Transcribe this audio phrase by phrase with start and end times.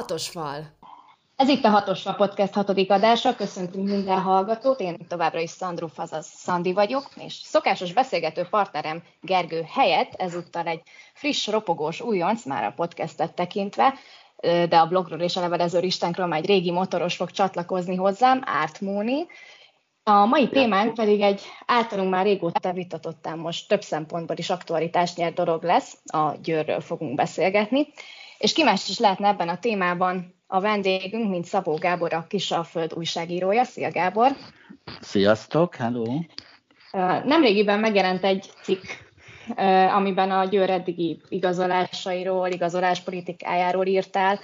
[0.00, 0.76] Hatos fal.
[1.36, 3.36] Ez itt a Hatos Fal Podcast hatodik adása.
[3.36, 4.80] Köszöntünk minden hallgatót.
[4.80, 10.82] Én továbbra is Szandró azaz Szandi vagyok, és szokásos beszélgető partnerem Gergő helyett ezúttal egy
[11.14, 13.94] friss, ropogós újonc, már a podcastet tekintve,
[14.68, 19.26] de a blogról és a levelező listánkról egy régi motoros fog csatlakozni hozzám, Árt Móni.
[20.02, 25.34] A mai témánk pedig egy általunk már régóta vitatottán most több szempontból is aktualitást nyert
[25.34, 27.86] dolog lesz, a Győrről fogunk beszélgetni.
[28.40, 32.92] És ki más is lehetne ebben a témában a vendégünk, mint Szabó Gábor, a Kisalföld
[32.94, 33.64] újságírója.
[33.64, 34.30] Szia Gábor!
[35.00, 36.04] Sziasztok, hello!
[37.24, 38.82] Nemrégiben megjelent egy cikk,
[39.94, 44.38] amiben a Győr eddigi igazolásairól, igazolás politikájáról írtál.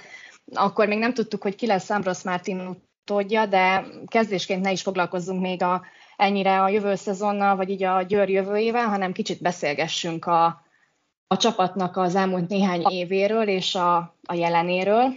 [0.53, 5.41] Akkor még nem tudtuk, hogy ki lesz Ambros Martin utódja, de kezdésként ne is foglalkozzunk
[5.41, 5.85] még a,
[6.17, 10.66] ennyire a jövő szezonnal, vagy így a Győr jövőjével, hanem kicsit beszélgessünk a,
[11.27, 15.13] a csapatnak az elmúlt néhány évéről és a, a jelenéről.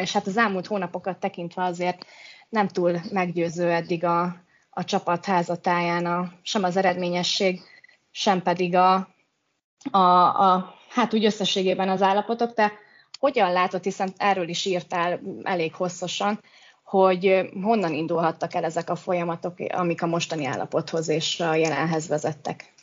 [0.00, 2.06] És hát az elmúlt hónapokat tekintve azért
[2.48, 4.36] nem túl meggyőző eddig a,
[4.70, 7.60] a csapat házatáján a, sem az eredményesség,
[8.10, 9.08] sem pedig a,
[9.90, 12.54] a, a, hát úgy összességében az állapotok.
[12.54, 12.72] Te
[13.18, 16.40] hogyan látod, hiszen erről is írtál elég hosszasan,
[16.84, 22.74] hogy honnan indulhattak el ezek a folyamatok, amik a mostani állapothoz és a jelenhez vezettek?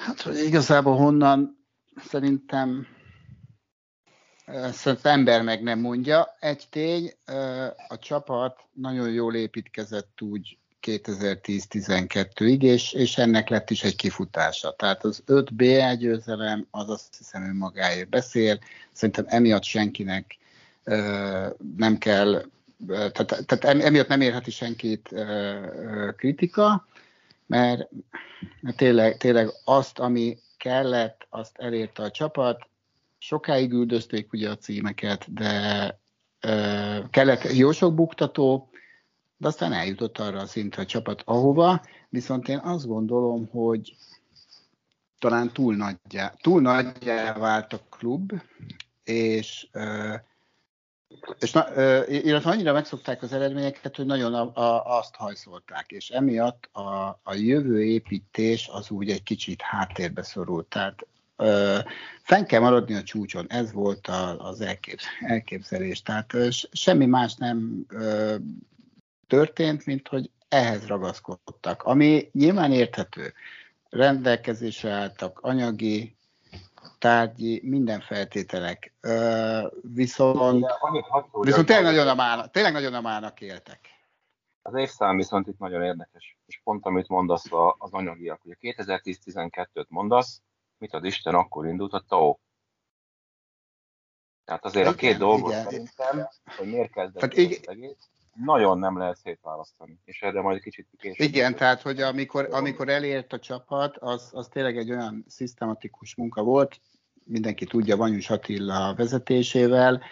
[0.00, 1.66] Hát, hogy igazából honnan
[2.08, 2.86] szerintem
[4.84, 6.36] az ember meg nem mondja.
[6.38, 7.12] Egy tény,
[7.88, 14.70] a csapat nagyon jól építkezett úgy 2010-12-ig, és, és ennek lett is egy kifutása.
[14.72, 15.62] Tehát az 5 b
[15.98, 18.58] győzelem, az azt hiszem önmagáért beszél.
[18.92, 20.38] Szerintem emiatt senkinek
[21.76, 22.44] nem kell,
[22.86, 25.14] tehát, tehát emiatt nem érheti senkit
[26.16, 26.88] kritika,
[27.50, 27.88] mert,
[28.76, 32.68] tényleg, tényleg azt, ami kellett, azt elérte a csapat.
[33.18, 35.98] Sokáig üldözték ugye a címeket, de
[36.40, 38.70] ö, kellett jó sok buktató,
[39.36, 43.96] de aztán eljutott arra a szintre a csapat ahova, viszont én azt gondolom, hogy
[45.18, 48.32] talán túl nagyjá, túl nagyjá vált a klub,
[49.04, 50.14] és ö,
[51.38, 51.66] és na,
[52.06, 57.34] illetve annyira megszokták az eredményeket, hogy nagyon a, a, azt hajszolták, és emiatt a, a
[57.34, 60.66] jövő építés az úgy egy kicsit háttérbe szorult.
[60.66, 61.06] Tehát
[61.36, 61.78] ö,
[62.22, 66.02] fenn kell maradni a csúcson, ez volt a, az elkép, elképzelés.
[66.02, 68.34] Tehát ö, semmi más nem ö,
[69.26, 73.32] történt, mint hogy ehhez ragaszkodtak, ami nyilván érthető.
[73.90, 76.16] Rendelkezésre álltak anyagi,
[77.00, 78.94] tárgyi, minden feltételek.
[79.00, 80.66] Ö, viszont
[81.40, 83.80] viszont tényleg nagyon, a mának, tényleg nagyon a mának éltek.
[84.62, 87.44] Az évszám viszont itt nagyon érdekes, és pont amit mondasz
[87.78, 88.44] az anyagiak.
[88.44, 90.42] Ugye 2010-12-t mondasz,
[90.78, 92.36] mit ad Isten, akkor indult a TAO.
[94.44, 95.64] Tehát azért igen, a két dolgot igen.
[95.64, 97.60] szerintem, hogy miért kezdett Tehát igen.
[97.64, 101.28] egész, nagyon nem lehet szétválasztani, és erre majd egy kicsit később.
[101.28, 106.42] Igen, tehát hogy amikor, amikor elért a csapat, az, az tényleg egy olyan szisztematikus munka
[106.42, 106.80] volt,
[107.30, 110.02] mindenki tudja Vanyus Attila vezetésével,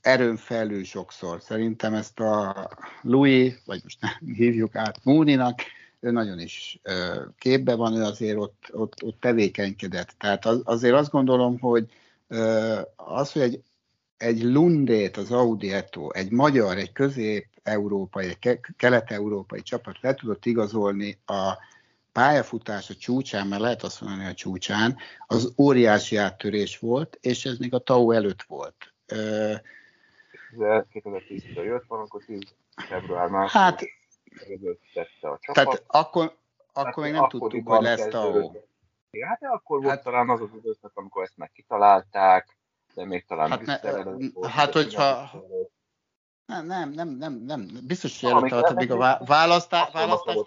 [0.00, 1.40] erőn felül sokszor.
[1.42, 2.68] Szerintem ezt a
[3.02, 5.60] Louis, vagy most nem hívjuk át Múninak,
[6.00, 6.80] ő nagyon is
[7.38, 10.14] képbe van, ő azért ott, ott, ott tevékenykedett.
[10.18, 11.86] Tehát az, azért azt gondolom, hogy
[12.96, 13.62] az, hogy egy,
[14.16, 21.18] egy Lundét, az Audi Eto, egy magyar, egy közép-európai, egy kelet-európai csapat le tudott igazolni
[21.26, 21.58] a
[22.12, 27.74] pályafutása csúcsán, mert lehet azt mondani a csúcsán, az óriási áttörés volt, és ez még
[27.74, 28.92] a TAO előtt volt.
[30.56, 32.40] 2010-ben jött van, akkor 10
[32.74, 33.82] február másik hát,
[34.94, 35.64] tette a csapat.
[35.64, 36.36] Tehát akkor,
[36.72, 38.52] akkor hát még nem tudtuk, hogy lesz TAO.
[39.20, 42.56] Hát akkor volt hát, talán az az időszak, amikor ezt meg kitalálták,
[42.94, 45.30] de még talán hát, ne, hát hogyha,
[46.50, 47.68] nem, nem, nem, nem, nem.
[47.86, 50.44] Biztos, hogy előtte volt, még a választá, választást,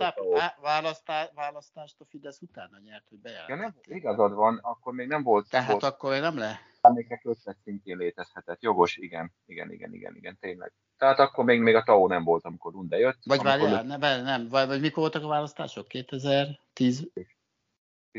[0.62, 3.50] választá, választást a Fidesz utána nyert, hogy bejárt.
[3.50, 5.50] Ja, nem, igazad van, akkor még nem volt.
[5.50, 6.60] Tehát volt, akkor nem le?
[6.82, 8.62] Emlékek ötlet szintjén létezhetett.
[8.62, 10.74] Jogos, igen, igen, igen, igen, igen, tényleg.
[10.98, 13.20] Tehát akkor még, még a TAO nem volt, amikor Lunde jött.
[13.26, 15.88] Vagy várjál, nem, nem, vagy, vagy mikor voltak a választások?
[15.88, 17.08] 2010?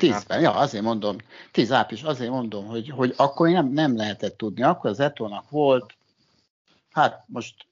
[0.00, 1.16] 10-ben, ja, azért mondom,
[1.52, 4.62] 10 április, azért mondom, hogy, hogy akkor nem, nem lehetett tudni.
[4.62, 5.94] Akkor az Etónak volt,
[6.94, 7.66] hát most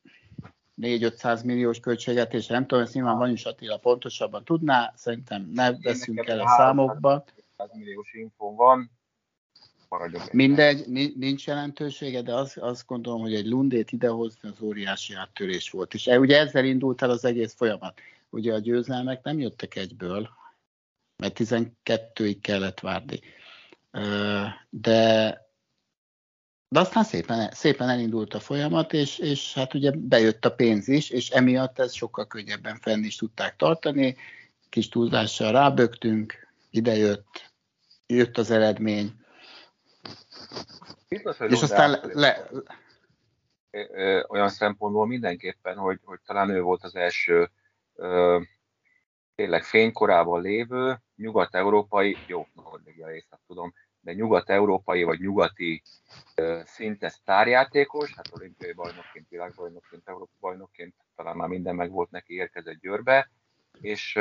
[0.81, 6.41] 4-500 milliós költségetés, nem tudom, ezt nyilván Vanyus Attila pontosabban tudná, szerintem ne veszünk el
[6.41, 7.25] a számokba.
[7.57, 8.91] 100 milliós info van,
[10.33, 15.95] Mindegy, nincs jelentősége, de azt, azt gondolom, hogy egy Lundét idehozni az óriási áttörés volt.
[15.95, 18.01] És e, ugye ezzel indult el az egész folyamat.
[18.31, 20.29] Ugye a győzelmek nem jöttek egyből,
[21.17, 23.21] mert 12-ig kellett várni.
[24.71, 25.41] De
[26.73, 31.11] de aztán szépen, szépen elindult a folyamat, és, és hát ugye bejött a pénz is,
[31.11, 34.17] és emiatt ez sokkal könnyebben fenn is tudták tartani.
[34.69, 37.53] Kis túlzással rábögtünk, idejött,
[38.07, 39.13] jött az eredmény.
[41.09, 42.49] Biztos, hogy és aztán le, le,
[44.29, 47.51] olyan szempontból mindenképpen, hogy, hogy talán ő volt az első
[47.95, 48.41] ö,
[49.35, 55.83] tényleg fénykorában lévő nyugat-európai, jó, Norvégia észak tudom, de nyugat-európai vagy nyugati
[56.65, 62.81] szinte sztárjátékos, hát olimpiai bajnokként, világbajnokként, európai bajnokként talán már minden meg volt neki, érkezett
[62.81, 63.31] Győrbe,
[63.81, 64.17] és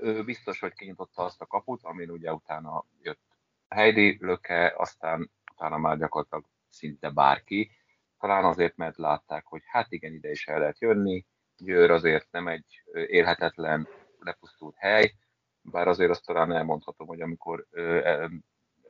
[0.00, 3.20] ő biztos, hogy kinyitotta azt a kaput, amin ugye utána jött
[3.68, 7.70] Heidi Löke, aztán utána már gyakorlatilag szinte bárki,
[8.18, 11.24] talán azért, mert látták, hogy hát igen, ide is el lehet jönni,
[11.56, 13.88] Győr azért nem egy élhetetlen,
[14.18, 15.14] lepusztult hely,
[15.62, 17.66] bár azért azt talán elmondhatom, hogy amikor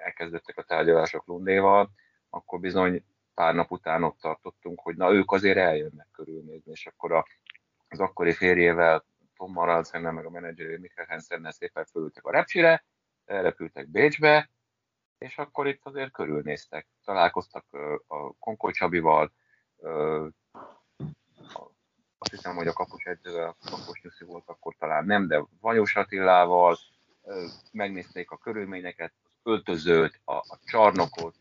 [0.03, 1.91] elkezdettek a tárgyalások Lundéval,
[2.31, 3.05] akkor bizony
[3.35, 7.27] pár nap után ott tartottunk, hogy na ők azért eljönnek körülnézni, és akkor a,
[7.89, 9.05] az akkori férjével,
[9.37, 12.85] Tom Maralsennel, meg a menedzseré Mikkel Hensennel szépen fölültek a repcsire,
[13.25, 14.51] elrepültek Bécsbe,
[15.19, 16.87] és akkor itt azért körülnéztek.
[17.05, 17.65] Találkoztak
[18.07, 19.33] a Konkoly Csabival,
[22.19, 25.97] azt hiszem, hogy a kapus edzővel, a kapus Nyuszi volt akkor talán nem, de Vanyós
[25.97, 26.77] Attilával,
[27.73, 31.35] megnézték a körülményeket, öltözőt, a, a csarnokot,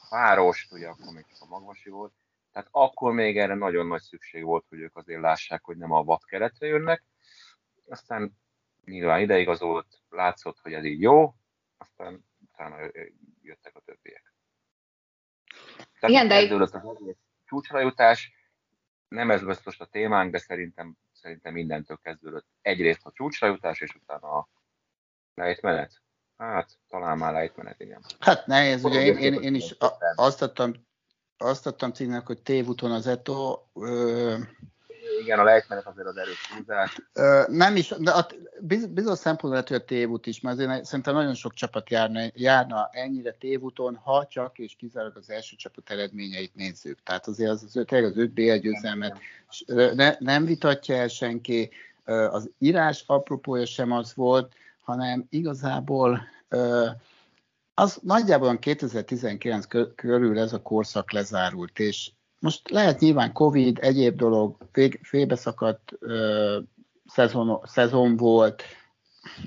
[0.00, 2.12] a várost, ugye akkor még csak a magvasi volt,
[2.52, 6.02] tehát akkor még erre nagyon nagy szükség volt, hogy ők azért lássák, hogy nem a
[6.02, 7.04] vad keretre jönnek.
[7.88, 8.36] Aztán
[8.84, 11.34] nyilván ideigazolt, látszott, hogy ez így jó,
[11.76, 12.76] aztán utána
[13.42, 14.34] jöttek a többiek.
[16.00, 16.34] Tehát Igen, de...
[16.34, 18.32] kezdődött az egész csúcsra jutás,
[19.08, 23.94] nem ez biztos a témánk, de szerintem, szerintem mindentől kezdődött egyrészt a csúcsra jutás, és
[23.94, 24.48] utána a
[25.34, 26.02] lejtmenet.
[26.52, 28.00] Hát, talán már lejtmenet, igen.
[28.18, 29.74] Hát nehéz, ugye én, én, én is
[30.14, 30.72] azt adtam,
[31.38, 34.34] azt adtam címnek, hogy tévúton az Eto, ö,
[35.22, 37.00] igen, a lejtmenet azért az erős húzás.
[37.48, 38.26] Nem is, de a,
[38.88, 42.88] bizonyos szempontból lehet, hogy a tévút is, mert azért szerintem nagyon sok csapat járna, járna
[42.92, 47.02] ennyire tévúton, ha csak és kizárólag az első csapat eredményeit nézzük.
[47.02, 49.18] Tehát azért az, az, tényleg az 5 BL győzelmet
[49.94, 51.70] ne, nem vitatja el senki,
[52.04, 56.20] az írás apropója sem az volt, hanem igazából
[57.74, 64.56] az nagyjából 2019 körül ez a korszak lezárult, és most lehet nyilván Covid, egyéb dolog,
[65.02, 65.92] félbeszakadt
[67.06, 68.62] szezon, szezon volt.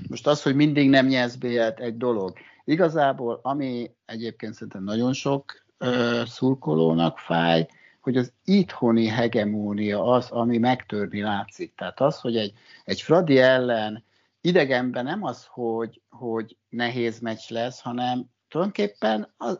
[0.10, 1.44] Most az, hogy mindig nem nyersz b
[1.76, 2.38] egy dolog.
[2.64, 7.68] Igazából, ami egyébként szerintem nagyon sok ö, szurkolónak fáj,
[8.02, 11.74] hogy az itthoni hegemónia az, ami megtörni látszik.
[11.76, 12.54] Tehát az, hogy egy,
[12.84, 14.04] egy Fradi ellen
[14.48, 19.60] idegenben nem az, hogy, hogy nehéz meccs lesz, hanem tulajdonképpen az,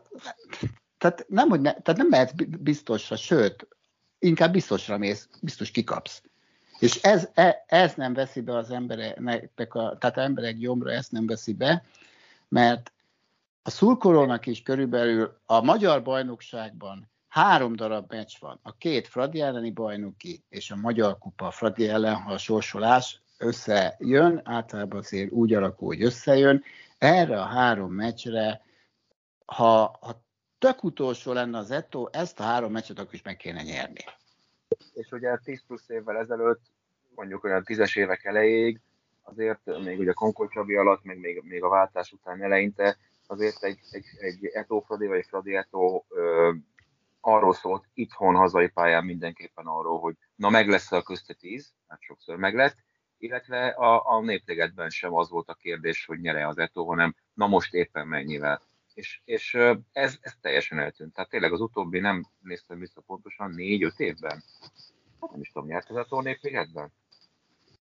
[0.98, 3.68] tehát nem, hogy ne, tehát nem mehet biztosra, sőt,
[4.18, 6.22] inkább biztosra mész, biztos kikapsz.
[6.78, 11.12] És ez, e, ez nem veszi be az emberek, a, tehát az emberek gyomra ezt
[11.12, 11.84] nem veszi be,
[12.48, 12.92] mert
[13.62, 18.60] a szurkolónak is körülbelül a magyar bajnokságban három darab meccs van.
[18.62, 23.22] A két Fradi elleni bajnoki és a Magyar Kupa a Fradi ellen, ha a sorsolás
[23.38, 26.62] összejön, általában azért úgy alakul, hogy összejön.
[26.98, 28.62] Erre a három meccsre,
[29.44, 30.22] ha, ha
[30.58, 34.04] tök utolsó lenne az Eto, ezt a három meccset akkor is meg kéne nyerni.
[34.92, 36.60] És ugye 10 plusz évvel ezelőtt,
[37.14, 38.80] mondjuk olyan tízes évek elejéig,
[39.22, 43.78] azért még ugye Concord Csabi alatt, meg még, még a váltás után eleinte, azért egy,
[43.90, 46.52] egy, egy Eto Fradi vagy Fradi Eto ö,
[47.20, 52.00] arról szólt itthon, hazai pályán mindenképpen arról, hogy na meg lesz a közte tíz, hát
[52.00, 52.76] sokszor meg lett,
[53.18, 57.46] illetve a, a népligetben sem az volt a kérdés, hogy nyere az Eto, hanem na
[57.46, 58.62] most éppen mennyivel
[58.98, 59.54] és, és
[59.92, 61.14] ez, ez teljesen eltűnt.
[61.14, 64.44] Tehát tényleg az utóbbi, nem néztem vissza pontosan, négy-öt évben?
[65.20, 66.92] Hát nem is tudom, nyert ez a tornépligetben?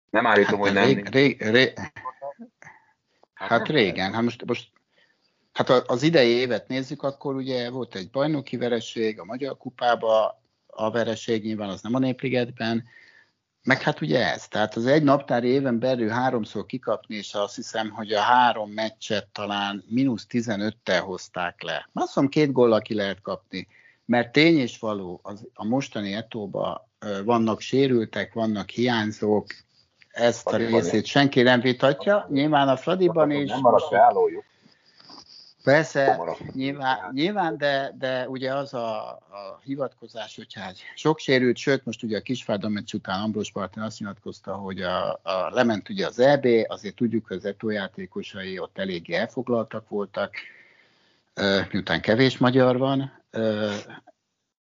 [0.09, 0.83] Nem állítom, hát, hogy nem.
[0.83, 1.73] Rég, rég, rég,
[3.33, 4.71] hát, hát régen, hát most, most
[5.53, 10.91] hát az idei évet nézzük, akkor ugye volt egy bajnoki vereség a Magyar Kupába, a
[10.91, 12.83] vereség nyilván az nem a Népligetben,
[13.63, 17.89] meg hát ugye ez, tehát az egy naptári éven belül háromszor kikapni, és azt hiszem,
[17.89, 21.89] hogy a három meccset talán mínusz 15-tel hozták le.
[21.93, 23.67] Azt mondom, két góllal ki lehet kapni,
[24.05, 26.89] mert tény és való, az, a mostani etóba
[27.24, 29.46] vannak sérültek, vannak hiányzók,
[30.12, 32.27] ezt a részét senki nem vitatja.
[32.29, 33.50] Nyilván a Fradiban is...
[33.50, 34.43] Nem maradt állójuk.
[35.63, 36.20] Persze,
[36.53, 42.03] nyilván, nyilván de, de ugye az a, a hivatkozás, hogy hát sok sérült, sőt, most
[42.03, 46.20] ugye a Kisvárda meccs után Ambrós Martin azt nyilatkozta, hogy a, a, lement ugye az
[46.20, 50.36] EB, azért tudjuk, hogy az ETO játékosai ott eléggé elfoglaltak voltak,
[51.72, 53.22] miután kevés magyar van,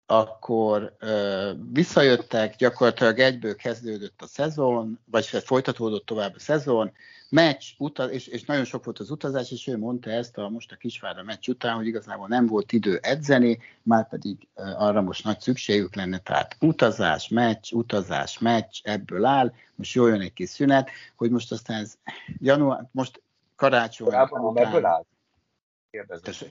[0.05, 6.91] akkor ö, visszajöttek, gyakorlatilag egyből kezdődött a szezon, vagy folytatódott tovább a szezon,
[7.29, 10.71] meccs, utaz, és, és nagyon sok volt az utazás, és ő mondta ezt a most
[10.71, 15.39] a Kisvárda meccs után, hogy igazából nem volt idő edzeni, már pedig arra most nagy
[15.39, 21.31] szükségük lenne, tehát utazás, meccs, utazás, meccs, ebből áll, most jön egy kis szünet, hogy
[21.31, 21.97] most aztán ez
[22.37, 23.21] január, most
[23.55, 24.07] karácsony.
[24.07, 25.05] Korábban ebből áll?
[25.91, 26.49] Kérdezem.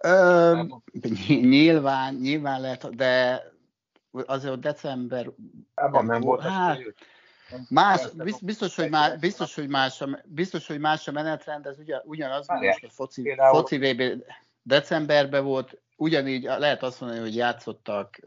[0.00, 0.62] Ö,
[1.26, 3.42] nyilván, nyilván lehet, de
[4.10, 5.30] azért december...
[5.74, 6.78] Ebben nem volt hát,
[7.68, 8.00] Más,
[8.40, 12.48] biztos, hogy más, biztos, hogy más, a, biztos, hogy más a menetrend, ez ugyan, ugyanaz,
[12.48, 14.24] mint most a foci, foci VB
[14.62, 18.20] decemberben volt, ugyanígy lehet azt mondani, hogy játszottak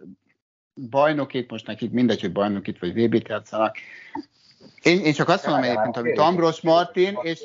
[0.90, 3.76] bajnokit, most nekik mindegy, hogy bajnokit vagy VB-t játszanak.
[4.84, 7.42] Én, én csak azt mondom egyébként, amit Ambros Martin, és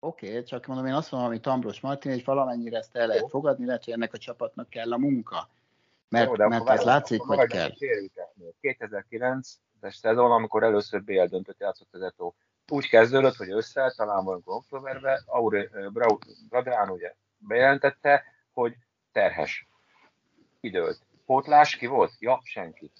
[0.00, 3.28] Oké, okay, csak mondom, én azt mondom, hogy Tambros Martin, és valamennyire ezt el lehet
[3.28, 5.48] fogadni, lehet, hogy ennek a csapatnak kell a munka.
[6.08, 7.70] Mert, Jó, mert ez látszik, hogy kell.
[9.82, 12.32] 2009-es szezon, amikor először BL döntött játszott az Eto.
[12.72, 15.68] Úgy kezdődött, hogy össze, talán valamikor októberben, Aure,
[16.48, 18.76] Bradrán ugye bejelentette, hogy
[19.12, 19.68] terhes.
[20.60, 20.98] Kidőlt.
[21.26, 22.12] Pótlás ki volt?
[22.18, 22.90] Ja, senki.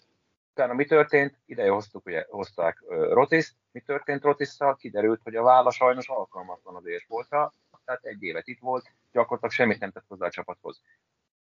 [0.50, 1.38] Utána mi történt?
[1.47, 4.76] Ide hoztuk, ugye hozták Rotiszt, mi történt Rotisszal?
[4.76, 7.54] Kiderült, hogy a válla sajnos alkalmatlan az érsportra,
[7.85, 10.82] tehát egy évet itt volt, gyakorlatilag semmit nem tett hozzá a csapathoz.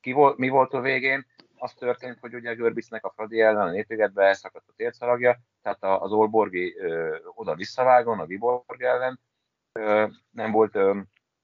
[0.00, 1.26] Ki volt, mi volt a végén?
[1.58, 6.12] Az történt, hogy ugye Görbicnek a Fradi ellen a népvégetbe elszakadt a térszalagja, tehát az
[6.12, 9.20] Olborgi ö, oda visszavágon, a Viborg ellen
[9.72, 10.72] ö, nem volt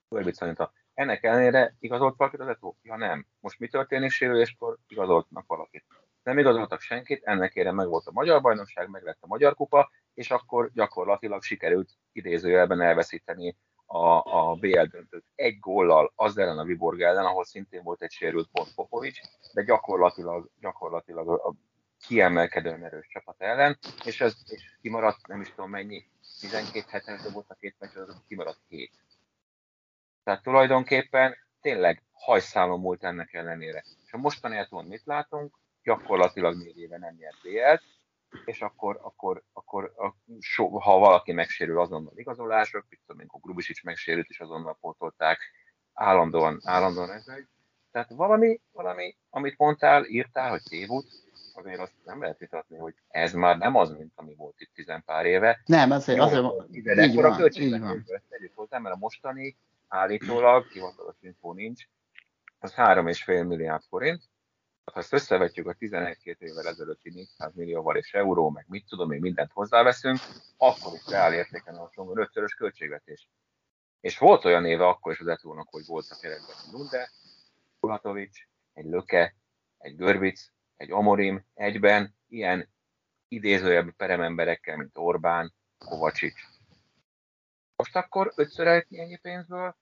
[0.09, 2.75] Görbic a ennek ellenére igazolt valakit az Eto?
[2.83, 3.26] Ja nem.
[3.40, 4.76] Most mi történik sérüléskor?
[4.87, 5.85] Igazoltnak valakit
[6.25, 9.90] nem igazoltak senkit, ennek ére meg volt a magyar bajnokság, meg lett a magyar kupa,
[10.14, 16.64] és akkor gyakorlatilag sikerült idézőjelben elveszíteni a, a BL döntőt egy góllal az ellen a
[16.64, 19.20] Viborg ellen, ahol szintén volt egy sérült pont Popovics,
[19.52, 21.54] de gyakorlatilag, gyakorlatilag a
[22.06, 26.04] kiemelkedően erős csapat ellen, és ez és kimaradt, nem is tudom mennyi,
[26.40, 28.92] 12 hetente volt a két meccs, az kimaradt két.
[30.24, 33.84] Tehát tulajdonképpen tényleg hajszálon múlt ennek ellenére.
[34.06, 35.62] És a mostani mit látunk?
[35.84, 37.82] gyakorlatilag négy éve nem nyert BL-t,
[38.44, 43.82] és akkor, akkor, akkor a, so, ha valaki megsérül, azonnal igazolások, mit tudom, amikor Grubisic
[43.82, 45.38] megsérült, és azonnal pótolták,
[45.92, 47.46] állandóan, állandóan ez egy.
[47.90, 51.06] Tehát valami, valami, amit mondtál, írtál, hogy tévút,
[51.54, 55.02] azért azt nem lehet vitatni, hogy ez már nem az, mint ami volt itt tizen
[55.04, 55.60] pár éve.
[55.64, 58.04] Nem, azért, azért, azért így van, így van.
[58.28, 59.56] Tegyük hozzá, mert a mostani
[59.88, 61.86] állítólag, hivatalos info nincs,
[62.58, 64.22] az 3,5 milliárd forint,
[64.92, 69.20] ha ezt összevetjük a 11-2 évvel ezelőtti 400 millióval és euró, meg mit tudom én,
[69.20, 70.18] mindent hozzáveszünk,
[70.56, 73.28] akkor is reál értéken alacsony ötszörös költségvetés.
[74.00, 77.10] És volt olyan éve akkor is az Etónak, hogy volt a keretben egy Lunde,
[77.80, 79.36] Kulatovics, egy Löke,
[79.78, 82.68] egy Görbic, egy Omorim egyben, ilyen
[83.28, 86.40] idézőjebb perememberekkel, mint Orbán, Kovacsics.
[87.76, 89.76] Most akkor ötször ennyi pénzből?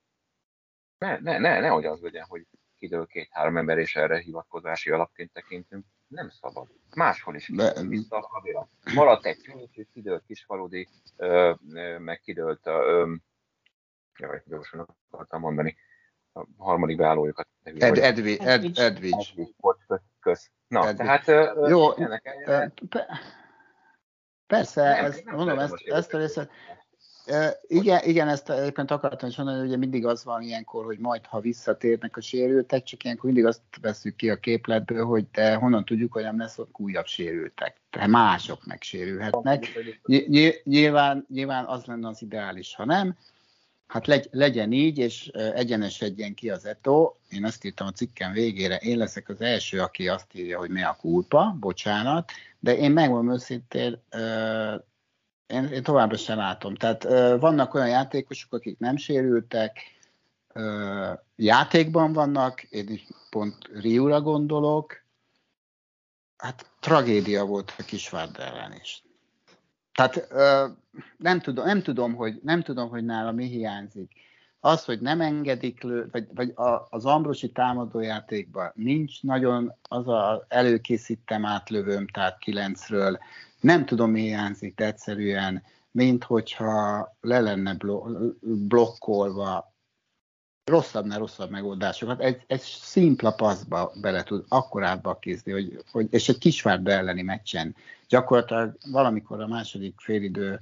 [0.99, 2.47] Ne, ne, ne, nehogy az legyen, hogy
[2.83, 5.85] kidől két-három ember, és erre hivatkozási alapként tekintünk.
[6.07, 6.69] Nem szabad.
[6.95, 7.83] Máshol is De...
[7.83, 8.69] vissza a kabira.
[8.95, 12.71] Maradt egy és kidőlt kisfaludi, ö, ö, meg kidőlt a...
[12.71, 13.15] Ö,
[14.19, 15.77] jaj, gyorsan akartam mondani
[16.33, 17.49] a harmadik beállójukat.
[17.63, 19.35] Ed, Edvi, Ed, Edvics.
[20.21, 20.51] Kösz.
[20.67, 21.07] Na, Edvics.
[21.07, 22.39] tehát ö, Jó, ennek
[24.47, 26.51] Persze, nem, ezt, nem mondom, ezt, ezt a részet,
[27.67, 31.27] igen, igen, ezt éppen akartam is mondani, hogy ugye mindig az van ilyenkor, hogy majd
[31.27, 35.85] ha visszatérnek a sérültek, csak ilyenkor mindig azt veszük ki a képletből, hogy de honnan
[35.85, 37.81] tudjuk, hogy nem lesz ott újabb sérültek.
[37.91, 39.67] Tehát mások megsérülhetnek.
[40.65, 43.17] Nyilván, nyilván az lenne az ideális, ha nem.
[43.87, 47.15] Hát legy, legyen így, és egyenesedjen ki az ETO.
[47.31, 50.83] Én azt írtam a cikkem végére, én leszek az első, aki azt írja, hogy mi
[50.83, 54.03] a kulpa, bocsánat, de én megmondom őszintén,
[55.53, 56.75] én, én továbbra sem látom.
[56.75, 57.05] Tehát
[57.41, 59.79] vannak olyan játékosok, akik nem sérültek,
[61.37, 65.03] játékban vannak, én is pont Riura gondolok,
[66.37, 69.05] hát tragédia volt a Kisvárd ellen is.
[69.95, 70.67] Tehát ö,
[71.17, 74.13] nem, tudom, nem, tudom, hogy, nem tudom, hogy nála mi hiányzik.
[74.61, 80.45] Az, hogy nem engedik lő, vagy, vagy a, az Ambrosi támadójátékban nincs nagyon az a
[80.49, 83.19] előkészítem átlövőm, tehát kilencről,
[83.63, 87.77] nem tudom, mi hiányzik, egyszerűen, mint hogyha le lenne
[88.41, 89.75] blokkolva
[90.65, 92.21] rosszabb, rosszabb megoldásokat.
[92.21, 97.77] Egy, egy szimpla paszba bele tud akkorátba kézni, hogy, hogy, és egy kisvárda elleni meccsen.
[98.09, 100.61] Gyakorlatilag valamikor a második félidő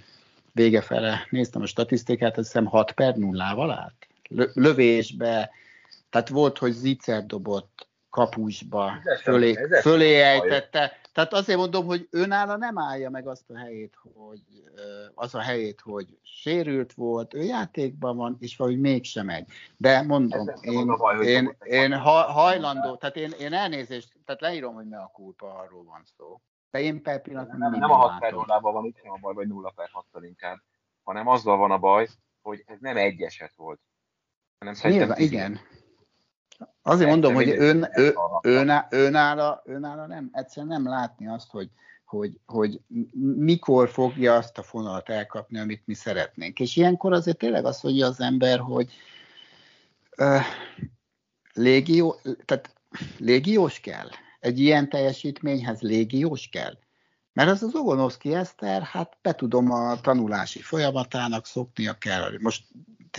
[0.53, 4.07] vége fele néztem a statisztikát, azt hiszem 6 per nullával állt.
[4.55, 5.51] Lövésbe,
[6.11, 11.01] Tehát volt, hogy Zicer dobott kapusba, fölé, fölé ejtette.
[11.13, 14.41] Tehát azért mondom, hogy önála nem állja meg azt a helyét, hogy
[15.15, 19.47] az a helyét, hogy sérült volt, ő játékban van, és valahogy mégsem megy.
[19.77, 24.89] De mondom, én, baj, én, én ha, hajlandó, tehát én, én elnézést, tehát leírom, hogy
[24.89, 26.41] ne a kulpa, arról van szó.
[26.71, 29.35] De én per pillanat nem, nem a 6 per 0 van itt sem a baj,
[29.35, 30.59] vagy 0 per 6 inkább,
[31.03, 32.09] hanem azzal van a baj,
[32.43, 33.81] hogy ez nem egy eset volt.
[34.59, 35.61] Hanem Nyilván, igen.
[36.83, 41.71] Azért mondom, hogy ön, ő, ön, önála, önála nem, egyszerűen nem látni azt, hogy,
[42.05, 42.81] hogy, hogy
[43.37, 46.61] mikor fogja azt a fonalat elkapni, amit mi szeretnénk.
[46.61, 48.93] És ilyenkor azért tényleg azt mondja az ember, hogy
[50.19, 50.43] uh,
[51.53, 52.75] légió, tehát
[53.19, 54.09] légiós kell.
[54.41, 56.79] Egy ilyen teljesítményhez légiós kell.
[57.33, 62.33] Mert az az Ogonoszki Eszter, hát betudom a tanulási folyamatának, szoknia kell.
[62.39, 62.65] Most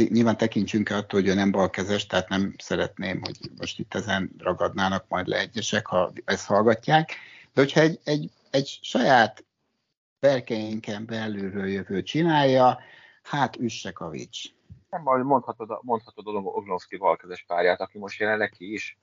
[0.09, 4.31] nyilván tekintsünk el attól, hogy ő nem balkezes, tehát nem szeretném, hogy most itt ezen
[4.37, 7.15] ragadnának majd le egyesek, ha ezt hallgatják.
[7.53, 9.45] De hogyha egy, egy, egy saját
[10.19, 12.79] berkeinken belülről jövő csinálja,
[13.23, 14.43] hát üssek a vics.
[14.89, 18.97] Nem baj, mondhatod, mondhatod Oglovszki balkezes párját, aki most jelenleg ki is.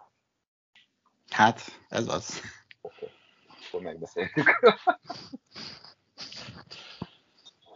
[1.30, 2.40] Hát, ez az.
[2.80, 3.08] Okay.
[3.68, 4.60] Akkor megbeszéltük.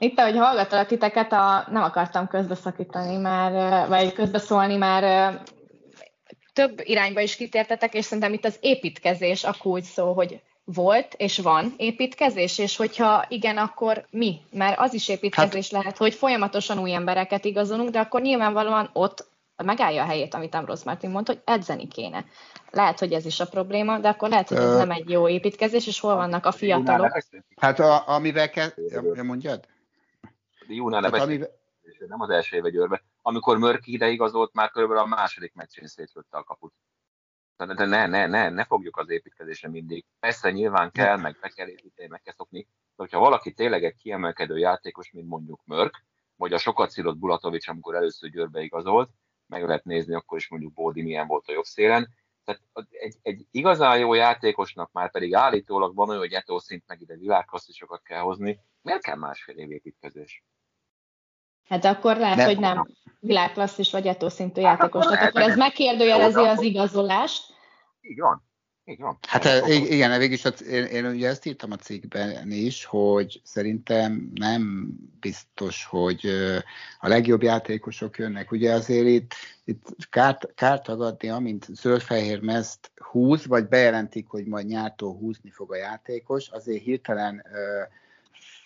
[0.02, 5.32] Itt, ahogy hallgatlak titeket, a, nem akartam közbeszakítani már, vagy közbeszólni már
[6.52, 11.38] több irányba is kitértetek, és szerintem itt az építkezés a kulcs szó, hogy volt és
[11.38, 14.40] van építkezés, és hogyha igen, akkor mi?
[14.52, 19.26] Mert az is építkezés hát, lehet, hogy folyamatosan új embereket igazolunk, de akkor nyilvánvalóan ott
[19.56, 22.24] megállja a helyét, amit Ambrose Martin mondta, hogy edzeni kéne.
[22.70, 25.86] Lehet, hogy ez is a probléma, de akkor lehet, hogy ez nem egy jó építkezés,
[25.86, 27.18] és hol vannak a fiatalok.
[27.56, 28.68] Hát a, amivel kell,
[29.22, 29.70] mondjad?
[30.74, 31.48] Jónál hát, amivel...
[32.06, 33.04] nem az első éve győrbe.
[33.22, 36.74] Amikor Mörki ide igazolt, már körülbelül a második meccsén szétlőtte a kaput.
[37.56, 40.04] De ne, ne, ne, ne fogjuk az építkezésre mindig.
[40.20, 42.60] Persze nyilván kell, meg be kell építeni, meg kell szokni.
[42.60, 46.04] De hogyha valaki tényleg egy kiemelkedő játékos, mint mondjuk Mörk,
[46.36, 49.10] vagy a sokat szílott Bulatovics, amikor először Győrbe igazolt,
[49.46, 52.08] meg lehet nézni akkor is mondjuk Bódi milyen volt a jobb szélen.
[52.44, 57.00] Tehát egy, egy igazán jó játékosnak már pedig állítólag van olyan, hogy etó szint meg
[57.00, 58.60] ide világklasszisokat kell hozni.
[58.82, 60.44] Miért kell másfél év építkezés?
[61.72, 62.46] Hát akkor lehet, nem.
[62.46, 62.86] hogy nem
[63.20, 65.06] világklasszis vagy etó szintű hát játékos.
[65.06, 67.42] Tehát akkor ez megkérdőjelezi az igazolást.
[68.00, 68.42] Így van.
[68.84, 69.18] Így van.
[69.28, 74.30] Hát eh, igen, végig is én, én ugye ezt írtam a cikkben is, hogy szerintem
[74.34, 76.26] nem biztos, hogy
[77.00, 78.50] a legjobb játékosok jönnek.
[78.50, 84.66] Ugye azért itt, itt kárt, kárt tagadni, amint zöld-fehér mezt húz, vagy bejelentik, hogy majd
[84.66, 87.44] nyártól húzni fog a játékos, azért hirtelen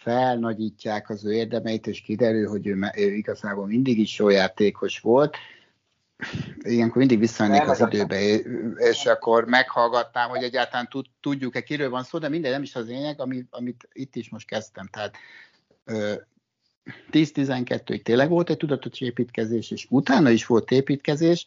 [0.06, 5.36] felnagyítják az ő érdemeit, és kiderül, hogy ő, ő igazából mindig is jó játékos volt,
[6.58, 8.20] ilyenkor mindig visszamennék az időbe,
[8.76, 10.88] és akkor meghallgatnám, hogy egyáltalán
[11.20, 14.46] tudjuk-e, kiről van szó, de minden nem is az lényeg, amit, amit itt is most
[14.46, 14.88] kezdtem.
[14.92, 15.16] Tehát
[17.12, 21.46] 10-12-ig tényleg volt egy tudatos építkezés, és utána is volt építkezés,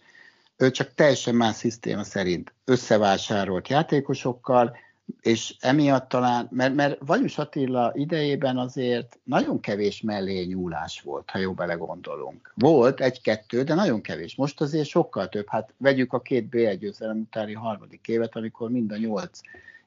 [0.71, 4.77] csak teljesen más szisztéma szerint összevásárolt játékosokkal,
[5.21, 11.37] és emiatt talán, mert, mert Vagyus Attila idejében azért nagyon kevés mellé nyúlás volt, ha
[11.37, 12.53] jó belegondolunk.
[12.55, 14.35] Volt egy-kettő, de nagyon kevés.
[14.35, 15.47] Most azért sokkal több.
[15.47, 19.39] Hát vegyük a két B1 győzelem utáni harmadik évet, amikor mind a nyolc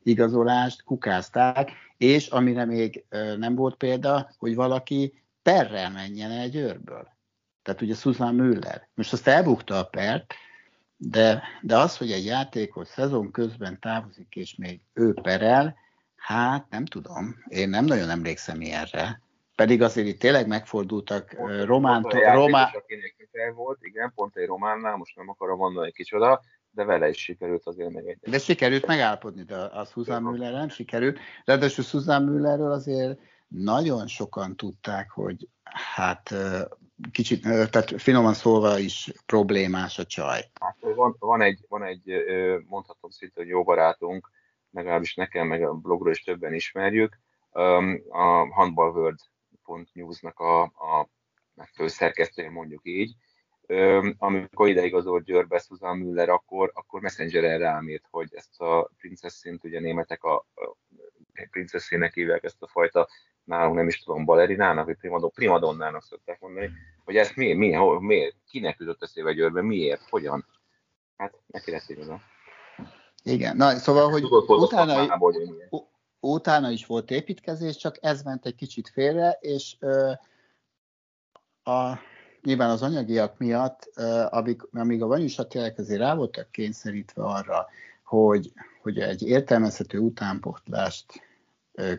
[0.03, 3.05] igazolást kukázták, és amire még
[3.39, 7.09] nem volt példa, hogy valaki perrel menjen el győrből.
[7.63, 8.89] Tehát ugye Susan Müller.
[8.95, 10.35] Most azt elbukta a pert,
[11.11, 15.77] de, de az, hogy egy játékos szezon közben távozik, és még ő perel,
[16.17, 19.21] hát nem tudom, én nem nagyon emlékszem ilyenre.
[19.57, 22.03] Pedig azért itt tényleg megfordultak pont, román...
[22.03, 22.69] Pont román...
[23.55, 27.91] volt, igen, pont egy románnál, most nem akarom mondani kicsoda, de vele is sikerült azért
[27.91, 28.31] megegyezni.
[28.31, 31.19] De sikerült megállapodni, de a Susan Müller nem sikerült.
[31.45, 33.19] Ráadásul Susan Müllerről azért
[33.53, 36.35] nagyon sokan tudták, hogy hát
[37.11, 40.51] kicsit, tehát finoman szólva is problémás a csaj.
[40.61, 42.13] Hát, van, van, egy, van egy,
[42.69, 44.31] mondhatom szinte, hogy jó barátunk,
[44.71, 47.19] legalábbis nekem, meg a blogról is többen ismerjük,
[48.11, 51.09] a handballworld.news-nak a, a
[51.75, 53.15] főszerkesztője mondjuk így,
[54.19, 59.65] amikor ide igazolt Győrbe Susan Müller, akkor, akkor Messenger-en rám írt, hogy ezt a princeszint,
[59.65, 60.77] ugye németek a, a
[61.51, 63.09] princeszének hívják ezt a fajta
[63.45, 66.71] nálunk nem is tudom, balerinának, vagy primadonnának szokták mondani,
[67.05, 70.47] hogy ezt miért, miért, miért kinek jutott eszébe Győrbe, miért, hogyan?
[71.17, 72.21] Hát neki lesz igaza.
[73.23, 75.19] Igen, na szóval, hogy utána,
[76.21, 80.13] utána is volt építkezés, csak ez ment egy kicsit félre, és ö,
[81.63, 81.99] a,
[82.43, 83.91] nyilván az anyagiak miatt,
[84.31, 87.67] amíg, amíg a Vanyusat tényleg azért rá voltak kényszerítve arra,
[88.05, 88.53] hogy,
[88.83, 91.32] hogy egy értelmezhető utánpotlást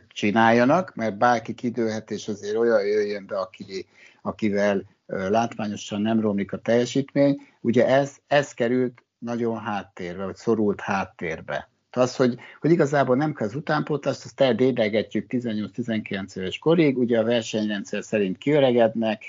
[0.08, 3.86] csináljanak, mert bárki kidőlhet, és azért olyan jöjjön be, aki,
[4.22, 7.42] akivel látványosan nem romlik a teljesítmény.
[7.62, 11.70] Ugye ez, ez került nagyon háttérbe, vagy szorult háttérbe.
[11.92, 17.24] Az, hogy, hogy igazából nem kell az utánpótlást, azt eldédegetjük 18-19 éves korig, ugye a
[17.24, 19.24] versenyrendszer szerint kiöregednek,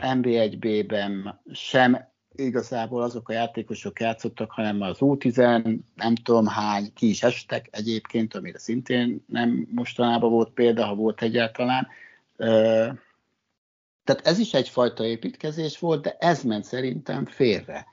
[0.00, 5.36] MB1B-ben e, sem igazából azok a játékosok játszottak, hanem az U10,
[5.94, 11.22] nem tudom hány, ki is estek egyébként, amire szintén nem mostanában volt példa, ha volt
[11.22, 11.88] egyáltalán.
[14.04, 17.86] Tehát ez is egyfajta építkezés volt, de ez ment szerintem félre.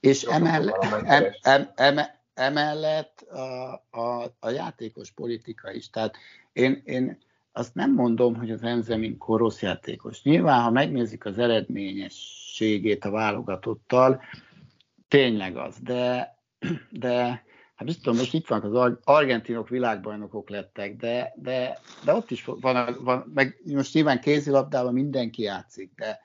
[0.00, 1.98] És emellett, em, em, em,
[2.34, 5.90] emellett a, a, a játékos politika is.
[5.90, 6.16] Tehát
[6.52, 7.18] én, én
[7.52, 10.22] azt nem mondom, hogy az Enzemin rossz játékos.
[10.22, 11.38] Nyilván, ha megnézik az
[12.60, 14.22] eredményességét a válogatottal,
[15.08, 16.34] tényleg az, de,
[16.90, 17.14] de
[17.74, 22.96] hát biztos, most itt vannak az argentinok világbajnokok lettek, de, de, de ott is van,
[23.00, 26.20] van, meg most nyilván kézilabdában mindenki játszik, de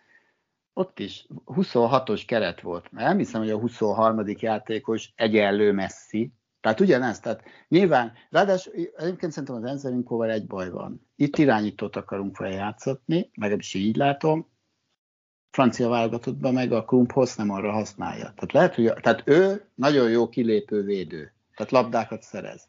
[0.74, 2.92] ott is 26-os keret volt.
[2.92, 4.24] Mert nem hiszem, hogy a 23.
[4.26, 11.08] játékos egyenlő messzi, tehát ugyanez, tehát nyilván, ráadásul egyébként szerintem az Enzelinkóval egy baj van.
[11.16, 14.48] Itt irányítót akarunk vele játszatni, is így látom,
[15.56, 18.24] francia válogatottban meg a Krumphoz nem arra használja.
[18.24, 22.68] Tehát lehet, hogy tehát ő nagyon jó kilépő védő, tehát labdákat szerez.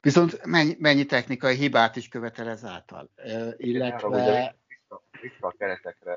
[0.00, 3.10] Viszont mennyi, mennyi technikai hibát is követel ezáltal.
[3.56, 4.54] Illetve
[5.20, 6.16] vissza a keretekre,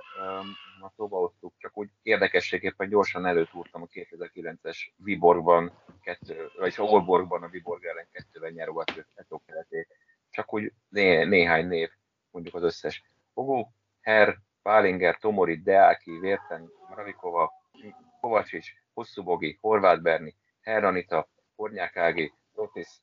[0.80, 7.48] ma szóba hoztuk, csak úgy érdekességéppen gyorsan előtúrtam a 2009-es Viborgban, kettő, vagyis Olborgban a
[7.48, 9.88] Viborg ellen kettővel nyerogat Eto keretét.
[10.30, 11.90] Csak úgy né, néhány név,
[12.32, 13.04] mondjuk az összes.
[13.34, 14.36] Ogó, Herr,
[14.66, 17.52] Pálinger, Tomori, Deáki, Vérten, Mravikova,
[18.20, 23.02] Kovacsics, Hosszúbogi, Horváth Berni, Herranita, Kornyák Ági, Rotis,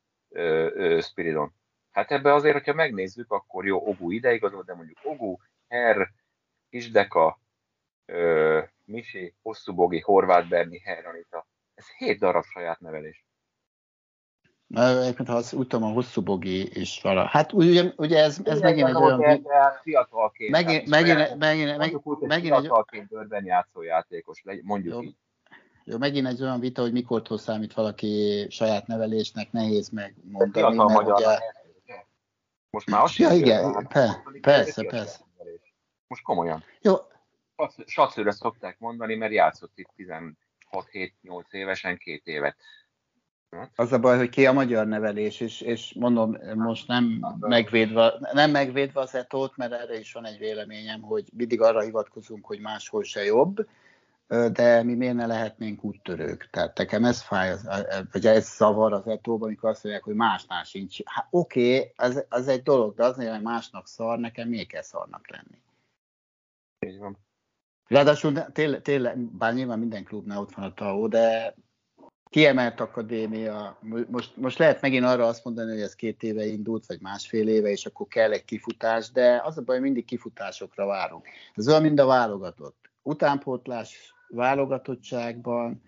[0.99, 1.53] Spiridon.
[1.91, 6.11] Hát ebbe azért, hogyha megnézzük, akkor jó, Ogu ideigazol, de mondjuk Ogu, Her,
[6.69, 7.39] Kisdeka,
[8.05, 11.47] ö, Misi, Hosszúbogi, Horváth Berni, Her Anita.
[11.73, 13.25] Ez hét darab saját nevelés.
[14.73, 17.25] Egyébként, ha azt úgy tudom, a hosszúbogi is vala.
[17.25, 19.47] Hát ugye, ugye ez, ez megint egy olyan...
[19.83, 20.51] Fiatalként.
[20.51, 22.59] Megint, megint, megint, megint, megint, megint egy...
[22.59, 25.01] Fiatalként bőrben játszó játékos, mondjuk jó.
[25.01, 25.15] így.
[25.85, 30.51] Jó, megint egy olyan vita, hogy mikor számít valaki saját nevelésnek, nehéz megmondani.
[30.51, 31.39] Fiatal magyar ugye...
[32.69, 35.19] Most már azt ja, igen, pe, persze, persze.
[36.07, 36.63] Most komolyan.
[36.81, 36.93] Jó.
[37.85, 42.55] Satszőre szokták mondani, mert játszott itt 16-7-8 évesen két évet.
[43.75, 48.51] Az a baj, hogy ki a magyar nevelés, és, és mondom, most nem megvédve, nem
[48.51, 53.03] megvédve az etót, mert erre is van egy véleményem, hogy mindig arra hivatkozunk, hogy máshol
[53.03, 53.67] se jobb,
[54.27, 56.49] de mi miért ne lehetnénk úttörők?
[56.51, 57.55] Tehát nekem ez fáj,
[58.11, 60.97] vagy ez zavar az etóban, amikor azt mondják, hogy másnál sincs.
[61.05, 64.81] Hát, oké, okay, az, az egy dolog, de az, hogy másnak szar, nekem miért kell
[64.81, 65.61] szarnak lenni?
[66.79, 67.17] Így van.
[67.87, 71.55] Ráadásul tényleg, tényleg, bár nyilván minden klubnál ott van a TAO, de
[72.33, 77.01] kiemelt akadémia, most, most lehet megint arra azt mondani, hogy ez két éve indult, vagy
[77.01, 81.27] másfél éve, és akkor kell egy kifutás, de az a baj, mindig kifutásokra várunk.
[81.53, 82.89] Ez olyan, mint a válogatott.
[83.01, 85.81] Utánpótlás válogatottságban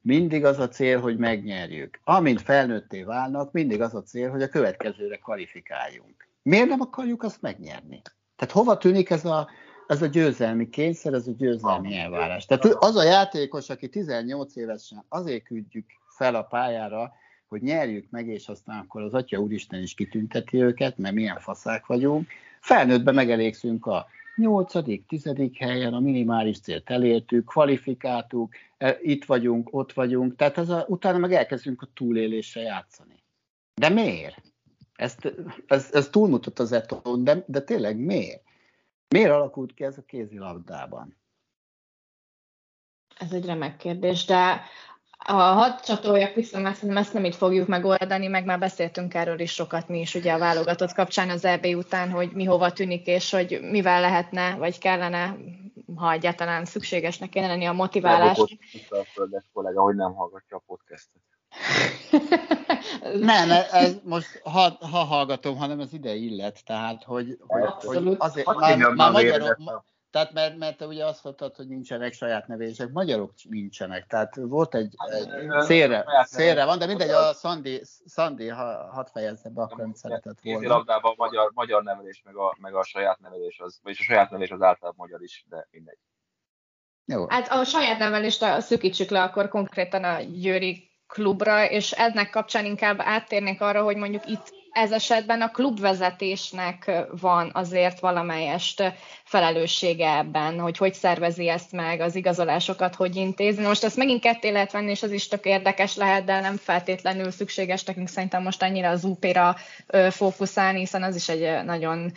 [0.00, 2.00] mindig az a cél, hogy megnyerjük.
[2.04, 6.28] Amint felnőtté válnak, mindig az a cél, hogy a következőre kvalifikáljunk.
[6.42, 8.02] Miért nem akarjuk azt megnyerni?
[8.36, 9.48] Tehát hova tűnik ez a,
[9.86, 12.46] ez a győzelmi kényszer, ez a győzelmi elvárás.
[12.46, 17.12] Tehát az a játékos, aki 18 évesen azért küldjük fel a pályára,
[17.48, 21.86] hogy nyerjük meg, és aztán akkor az Atya Úristen is kitünteti őket, mert milyen faszák
[21.86, 22.28] vagyunk.
[22.60, 29.92] Felnőttben megelégszünk a nyolcadik, tizedik helyen, a minimális célt elértük, kvalifikáltuk, e, itt vagyunk, ott
[29.92, 33.14] vagyunk, tehát ez a, utána meg elkezdünk a túlélésre játszani.
[33.74, 34.42] De miért?
[34.94, 35.34] Ezt,
[35.66, 38.45] ez, ez túlmutat az eton, de, de tényleg miért?
[39.08, 41.16] Miért alakult ki ez a kézilabdában?
[43.18, 44.62] Ez egy remek kérdés, de
[45.18, 49.52] a hat csatoljak vissza, mert ezt nem itt fogjuk megoldani, meg már beszéltünk erről is
[49.52, 53.30] sokat mi is ugye a válogatott kapcsán az EB után, hogy mi hova tűnik, és
[53.30, 55.36] hogy mivel lehetne, vagy kellene,
[55.94, 58.36] ha egyáltalán szükségesnek kéne lenni a motiválás.
[58.36, 61.22] Nem a földes kollega, hogy nem hallgatja a podcastet.
[63.20, 68.54] nem, ez most ha, ha hallgatom, hanem ez ide illet, tehát hogy, hogy, hogy azért,
[68.54, 69.56] már, már, Magyaror,
[70.16, 74.74] tehát mert, mert te ugye azt mondtad, hogy nincsenek saját nevések, magyarok nincsenek, tehát volt
[74.74, 79.88] egy, egy szélre, szélre van, de mindegy, a Szandi, Szandi ha, hadd fejezze be, akkor
[79.94, 80.68] szeretett volna.
[80.68, 84.30] labdában a magyar, magyar nevelés, meg a, meg a saját nevelés, az, vagyis a saját
[84.30, 85.98] nevelés az általában magyar is, de mindegy.
[87.04, 87.28] Jó.
[87.28, 93.00] Hát a saját nevelést szükítsük le akkor konkrétan a Győri klubra, és ennek kapcsán inkább
[93.00, 96.90] áttérnék arra, hogy mondjuk itt ez esetben a klubvezetésnek
[97.20, 98.92] van azért valamelyest
[99.24, 103.64] felelőssége ebben, hogy hogy szervezi ezt meg, az igazolásokat hogy intézni.
[103.64, 107.30] Most ezt megint ketté lehet venni, és az is tök érdekes lehet, de nem feltétlenül
[107.30, 109.56] szükséges nekünk szerintem most annyira az UP-ra
[110.10, 112.12] fókuszálni, hiszen az is egy nagyon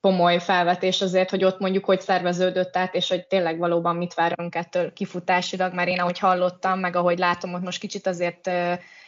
[0.00, 4.54] komoly felvetés azért, hogy ott mondjuk hogy szerveződött át, és hogy tényleg valóban mit várunk
[4.54, 8.50] ettől kifutásilag, mert én ahogy hallottam, meg ahogy látom, hogy most kicsit azért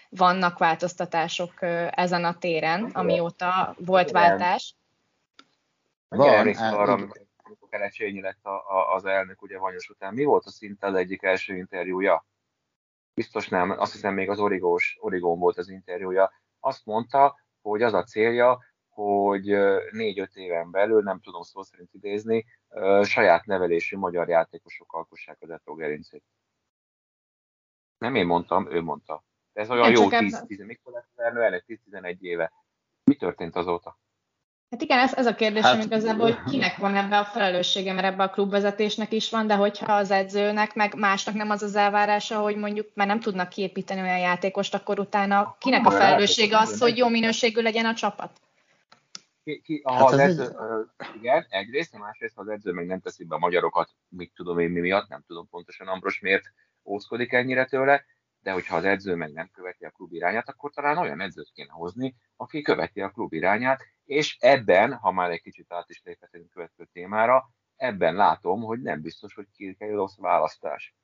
[0.09, 1.53] vannak változtatások
[1.91, 4.75] ezen a téren, amióta volt váltás.
[6.09, 7.29] Van, emlékszem arra, amikor
[7.71, 10.15] Kerecsényi lett a, a, az elnök ugye Vanyos után.
[10.15, 12.27] Mi volt a szinten egyik első interjúja?
[13.15, 16.33] Biztos nem, azt hiszem még az Origós, Origón volt az interjúja.
[16.61, 18.59] Azt mondta, hogy az a célja,
[19.01, 19.57] hogy
[19.91, 22.47] négy-öt éven belül, nem tudom szó szerint idézni,
[23.03, 26.25] saját nevelésű magyar játékosok alkossák az Etro gerincét.
[27.99, 29.25] Nem én mondtam, ő mondta.
[29.53, 32.53] De ez olyan nem jó 10-10, mikor lett Vernő elnök 10-11 éve.
[33.05, 33.99] Mi történt azóta?
[34.71, 38.07] Hát igen, ez, ez a kérdés, hát, igazából, hogy kinek van ebbe a felelőssége, mert
[38.07, 42.41] ebbe a klubvezetésnek is van, de hogyha az edzőnek, meg másnak nem az az elvárása,
[42.41, 46.97] hogy mondjuk már nem tudnak kiépíteni olyan játékost, akkor utána kinek a felelőssége az, hogy
[46.97, 48.41] jó minőségű legyen a csapat?
[49.51, 51.15] Ki, ki, ha hát az, az edző, egy...
[51.15, 54.71] igen, egyrészt, másrészt, ha az edző még nem teszi be a magyarokat, mit tudom én
[54.71, 56.45] mi miatt, nem tudom pontosan Ambros miért
[56.85, 58.05] ózkodik ennyire tőle,
[58.43, 61.73] de hogyha az edző meg nem követi a klub irányát, akkor talán olyan edzőt kéne
[61.73, 66.51] hozni, aki követi a klub irányát, és ebben, ha már egy kicsit át is léphetünk
[66.51, 70.95] következő témára, ebben látom, hogy nem biztos, hogy Kirkeli rossz választás.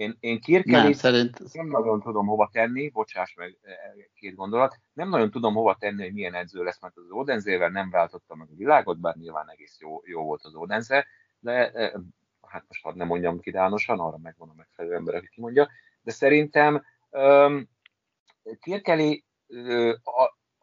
[0.00, 1.52] Én, én Kirkelit nem, szerint...
[1.52, 5.76] nem nagyon tudom hova tenni, bocsáss meg e, e, két gondolat, nem nagyon tudom hova
[5.78, 9.50] tenni, hogy milyen edző lesz, mert az Odenzével nem váltotta meg a világot, bár nyilván
[9.50, 11.06] egész jó, jó volt az Odenze,
[11.38, 12.00] de e,
[12.46, 15.68] hát most hadd nem mondjam kidánosan, arra megvan a megfelelő ember, aki kimondja,
[16.02, 17.68] de szerintem um,
[18.60, 19.24] Kirkeli,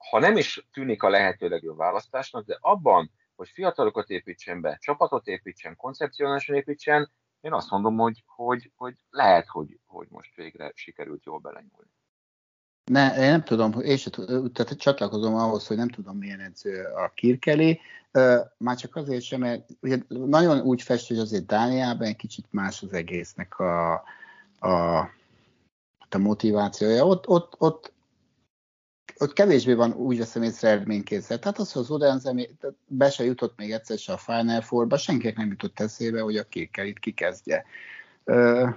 [0.10, 5.28] ha nem is tűnik a lehető legjobb választásnak, de abban, hogy fiatalokat építsen be, csapatot
[5.28, 11.23] építsen, koncepcionálisan építsen, én azt mondom, hogy, hogy, hogy lehet, hogy, hogy most végre sikerült
[11.26, 11.95] jól belenyúlni.
[12.91, 14.10] Ne, én nem tudom, és
[14.54, 17.80] tehát csatlakozom ahhoz, hogy nem tudom, milyen edző a Kirkeli,
[18.58, 22.84] már csak azért sem, mert ugye nagyon úgy fest, hogy azért Dániában egy kicsit más
[22.84, 23.93] az egésznek a,
[24.60, 24.97] a,
[26.10, 27.06] a motivációja.
[27.06, 27.93] Ott, ott, ott,
[29.19, 31.41] ott kevésbé van úgy veszem észre eredménykészlet.
[31.41, 32.36] Tehát az, hogy az Odense
[32.88, 36.45] be se jutott még egyszer se a Final Four-ba, senkinek nem jutott eszébe, hogy a
[36.84, 37.65] itt kikezdje.
[38.23, 38.67] Ö,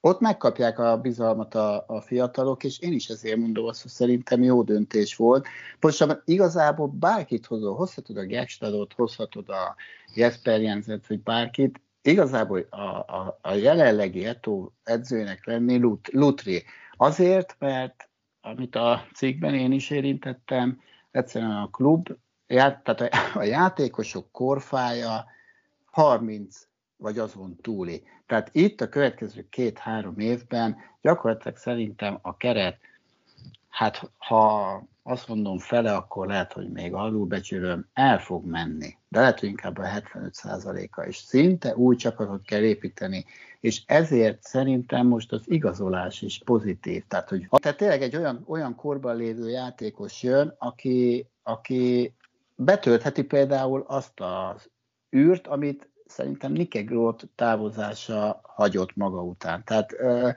[0.00, 4.42] ott megkapják a bizalmat a, a fiatalok, és én is ezért mondom azt, hogy szerintem
[4.42, 5.46] jó döntés volt.
[5.78, 9.76] Pontosabban igazából bárkit hozol, hozhatod a Gekstadot, hozhatod a
[10.14, 12.76] Jesper Jensent, vagy bárkit, igazából a,
[13.16, 16.64] a, a jelenlegi Eto edzőnek lenni Lut, Lutri.
[16.96, 18.08] Azért, mert
[18.44, 20.80] amit a cikkben én is érintettem,
[21.10, 22.08] egyszerűen a klub,
[22.46, 23.00] tehát
[23.34, 25.24] a, játékosok korfája
[25.84, 28.02] 30 vagy azon túli.
[28.26, 32.78] Tehát itt a következő két-három évben gyakorlatilag szerintem a keret,
[33.68, 38.96] hát ha azt mondom fele, akkor lehet, hogy még alulbecsülöm, el fog menni.
[39.08, 41.16] De lehet, hogy inkább a 75%-a is.
[41.16, 43.24] Szinte új csapatot kell építeni,
[43.60, 47.04] és ezért szerintem most az igazolás is pozitív.
[47.08, 52.14] Tehát, hogy tehát tényleg egy olyan, olyan korban lévő játékos jön, aki, aki
[52.56, 54.70] betöltheti például azt az
[55.16, 59.62] űrt, amit szerintem Nike Groth távozása hagyott maga után.
[59.64, 60.34] Tehát uh,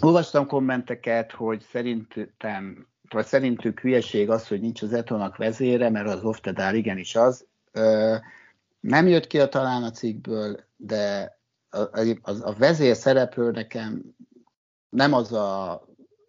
[0.00, 6.24] olvastam kommenteket, hogy szerintem vagy szerintük hülyeség az, hogy nincs az Etonak vezére, mert az
[6.24, 7.46] Oftedár igenis az.
[8.80, 11.36] Nem jött ki a talán a cikkből, de
[11.70, 14.02] a, a, a vezér szereplő nekem
[14.88, 15.82] nem az a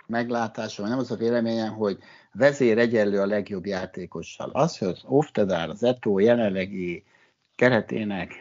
[0.08, 1.98] meglátásom, nem az a véleményem, hogy
[2.34, 4.50] vezér egyenlő a legjobb játékossal.
[4.54, 7.04] Az, hogy az Oftedár, az Eto jelenlegi
[7.56, 8.34] keretének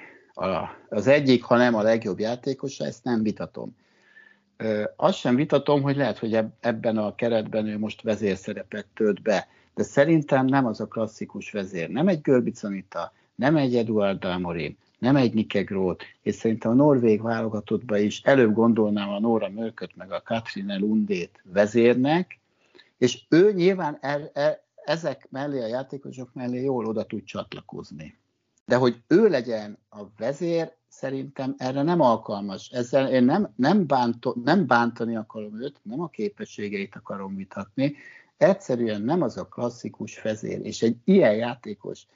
[0.89, 3.77] az egyik, ha nem a legjobb játékosa, ezt nem vitatom.
[4.97, 9.83] Azt sem vitatom, hogy lehet, hogy ebben a keretben ő most vezérszerepet tölt be, de
[9.83, 11.89] szerintem nem az a klasszikus vezér.
[11.89, 17.23] Nem egy Görbicanita, nem egy Eduard Damorin, nem egy Nike Groth, és szerintem a norvég
[17.23, 22.39] válogatottban is előbb gondolnám a Nóra Mörköt meg a Katrine Lundét vezérnek,
[22.99, 28.19] és ő nyilván er, er, ezek mellé, a játékosok mellé jól oda tud csatlakozni
[28.71, 32.69] de hogy ő legyen a vezér, szerintem erre nem alkalmas.
[32.69, 37.97] Ezzel én nem, nem, bánto, nem bántani akarom őt, nem a képességeit akarom vitatni,
[38.37, 42.07] egyszerűen nem az a klasszikus vezér, és egy ilyen játékos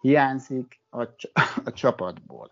[0.00, 1.02] hiányzik a,
[1.68, 2.50] a csapatból.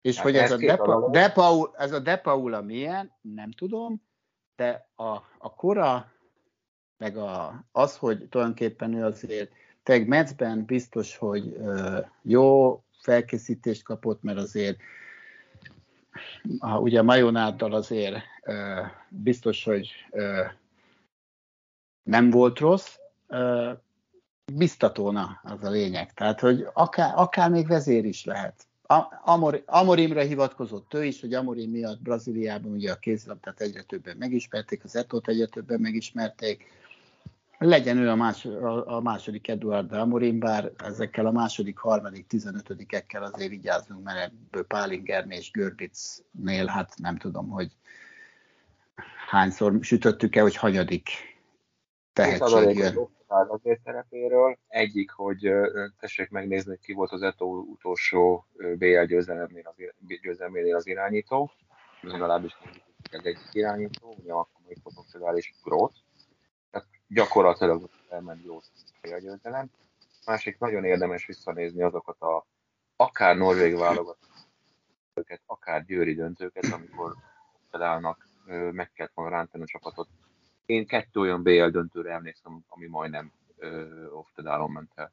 [0.00, 4.02] És hát hogy ez, ez, a Depa, Depaul, ez a Depaula milyen, nem tudom,
[4.56, 6.12] de a, a kora,
[6.96, 14.22] meg a, az, hogy tulajdonképpen ő azért teg Metzben biztos, hogy uh, jó felkészítést kapott,
[14.22, 14.78] mert azért
[16.58, 17.02] a, ugye a
[17.72, 18.22] azért
[19.08, 19.90] biztos, hogy
[22.02, 22.96] nem volt rossz,
[24.52, 26.14] biztatóna az a lényeg.
[26.14, 28.66] Tehát, hogy akár, akár még vezér is lehet.
[29.24, 34.84] Amor, Amorimre hivatkozott ő is, hogy Amorim miatt Brazíliában ugye a kézilabdát egyre többen megismerték,
[34.84, 36.64] az etót egyre többen megismerték.
[37.64, 43.22] Legyen ő a, más, a, a második Eduard Amorim, bár ezekkel a második, harmadik, tizenötödikekkel
[43.22, 47.70] azért vigyázzunk, mert ebből Pálingernél és Görbicnél, hát nem tudom, hogy
[49.28, 51.08] hányszor sütöttük-e, hogy hanyadik
[52.12, 53.08] tehetség jön.
[53.26, 54.58] azért szerepéről.
[54.68, 55.52] Egyik, hogy
[56.00, 58.46] tessék megnézni, hogy ki volt az Eto utolsó
[58.78, 59.74] BL győzelemnél az,
[60.22, 61.50] győzelménél az irányító,
[62.00, 62.56] legalábbis
[63.10, 65.92] ez egy irányító, ugye akkor még potenciális tehát
[67.12, 68.60] gyakorlatilag elment jó
[69.00, 69.70] BL győzelem.
[70.26, 72.46] Másik nagyon érdemes visszanézni azokat a
[72.96, 77.14] akár norvég válogatókat, akár győri döntőket, amikor
[77.70, 78.26] felállnak,
[78.72, 80.08] meg kellett volna rántani a csapatot
[80.66, 83.32] én kettő olyan BL döntőre emlékszem, ami majdnem
[84.36, 85.12] down ment el.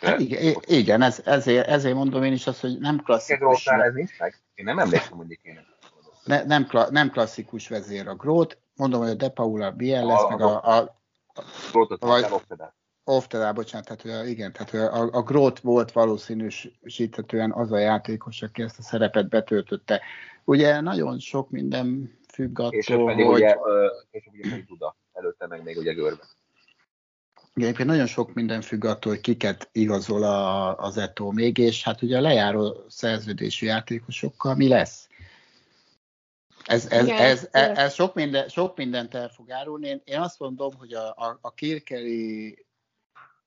[0.00, 3.66] hát igen, igen ez, ezért, ezért mondom én is azt, hogy nem klasszikus.
[3.66, 4.42] ez nincs meg?
[4.54, 5.66] Én nem emlékszem, hogy én
[6.24, 8.58] ne, nem, nem klasszikus vezér a Grót.
[8.76, 12.26] Mondom, hogy a De Paula BL lesz, a, meg a, a, a vagy,
[13.04, 18.62] off the bocsánat, tehát igen, tehát a, a Grót volt valószínűsíthetően az a játékos, aki
[18.62, 20.00] ezt a szerepet betöltötte.
[20.44, 23.42] Ugye nagyon sok minden függ attól, és pedig hogy...
[23.42, 23.56] Ugye,
[24.10, 26.22] és ugye Duda, előtte meg még ugye Görbe.
[27.54, 31.82] Igen, egyébként nagyon sok minden függ attól, hogy kiket igazol a, az ETO még, és
[31.82, 35.08] hát ugye a lejáró szerződésű játékosokkal mi lesz?
[36.66, 39.88] Ez, ez, Igen, ez, ez, ez sok, minden, sok mindent el fog árulni.
[39.88, 42.66] Én, én azt mondom, hogy a, a, a Kirkeri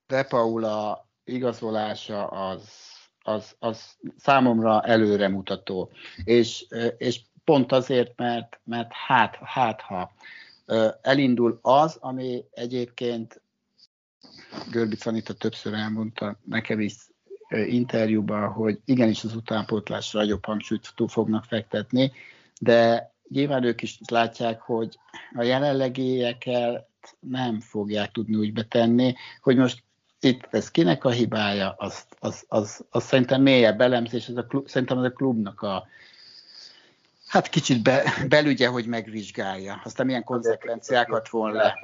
[0.08, 2.70] De Paula igazolása az,
[3.24, 5.92] az, az számomra előremutató.
[6.24, 6.66] És,
[6.98, 10.12] és pont azért, mert, mert hát, hát ha
[11.02, 13.42] elindul az, ami egyébként
[14.72, 16.96] Görbic Anita többször elmondta nekem is
[17.50, 22.12] interjúban, hogy igenis az utánpótlásra nagyobb hangsúlyt fognak fektetni,
[22.60, 25.00] de nyilván ők is látják, hogy
[25.36, 26.88] a jelenlegiekkel
[27.20, 29.84] nem fogják tudni úgy betenni, hogy most
[30.20, 34.67] itt ez kinek a hibája, az, az, az, az szerintem mélyebb elemzés, ez a klub,
[34.67, 35.88] szerintem az a klubnak a,
[37.28, 39.82] hát kicsit be, belügye, hogy megvizsgálja.
[39.84, 41.80] Aztán milyen konzekvenciákat von le.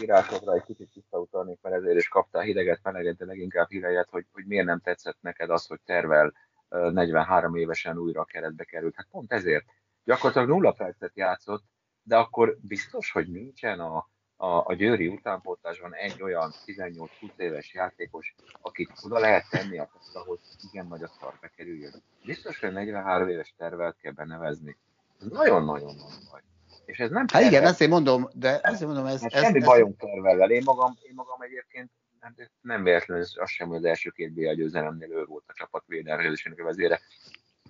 [0.00, 4.44] Írásodra egy kicsit visszautalnék, mert ezért is kaptál hideget, meleget, de leginkább hírejet, hogy, hogy
[4.46, 6.32] miért nem tetszett neked az, hogy tervel
[6.68, 8.94] 43 évesen újra a keretbe került.
[8.96, 9.64] Hát pont ezért.
[10.04, 11.64] Gyakorlatilag nulla percet játszott,
[12.02, 18.34] de akkor biztos, hogy nincsen a, a, a Győri utánpótlásban egy olyan 18-20 éves játékos,
[18.60, 22.02] akit oda lehet tenni a ahhoz igen nagy a szar bekerüljön.
[22.24, 24.76] Biztos, hogy 43 éves tervet kell benevezni.
[25.20, 26.40] Ez nagyon-nagyon nagy baj.
[26.84, 29.22] És ez nem Hát igen, ezért mondom, de ezért mondom, ez...
[29.22, 30.50] Hát ez semmi ez, bajom tervellel.
[30.50, 31.90] Én magam, én magam egyébként
[32.24, 35.84] hát nem véletlenül, az sem, hogy az első két BL győzelemnél ő volt a csapat
[35.86, 37.00] védelmezésének a vezére.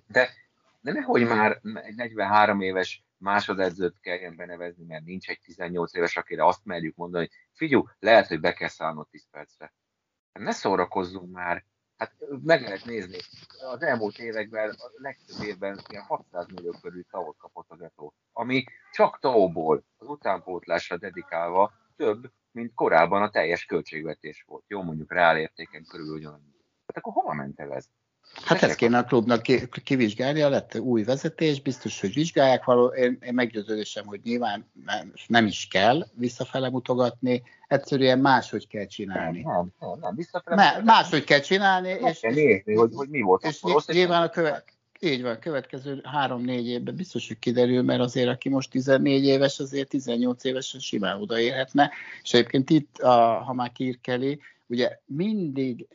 [0.07, 0.29] De,
[0.81, 6.45] de nehogy már egy 43 éves másodedzőt kelljen benevezni, mert nincs egy 18 éves, akire
[6.45, 9.73] azt merjük mondani, hogy figyú, lehet, hogy be kell szállnod 10 percre.
[10.33, 11.65] Ne szórakozzunk már,
[11.97, 13.17] Hát meg lehet nézni.
[13.71, 18.63] Az elmúlt években, a legtöbb évben ilyen 600 millió körül tavot kapott az Eto, ami
[18.91, 24.63] csak tavóból az utánpótlásra dedikálva több, mint korábban a teljes költségvetés volt.
[24.67, 26.55] Jó, mondjuk reálértéken körül ugyanannyi.
[26.87, 27.85] Hát akkor hova ment el ez?
[28.43, 29.41] Hát ezt kéne a klubnak
[29.83, 32.87] kivizsgálnia, lett új vezetés, biztos, hogy vizsgálják való.
[32.87, 39.41] Én, én meggyőződésem, hogy nyilván nem, nem is kell visszafele mutogatni, egyszerűen máshogy kell csinálni.
[39.41, 40.81] Nem, nem, nem, visszafele.
[40.83, 41.89] máshogy kell csinálni.
[41.89, 43.43] és, kell nézni, hogy, hogy mi volt.
[43.43, 44.63] És rossz, nyilván a köve,
[44.99, 49.89] így van, következő három-négy évben biztos, hogy kiderül, mert azért, aki most 14 éves, azért
[49.89, 51.91] 18 évesen simán odaérhetne.
[52.23, 55.87] És egyébként itt, a, ha már kirkeli, ugye mindig